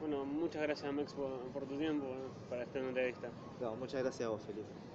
Bueno, 0.00 0.24
muchas 0.24 0.62
gracias 0.62 0.92
Max 0.92 1.14
por, 1.14 1.40
por 1.52 1.64
tu 1.66 1.76
tiempo 1.76 2.06
¿no? 2.06 2.48
para 2.48 2.62
esta 2.62 2.78
entrevista. 2.78 3.28
No, 3.60 3.74
muchas 3.74 4.04
gracias 4.04 4.28
a 4.28 4.30
vos, 4.30 4.42
Felipe. 4.42 4.87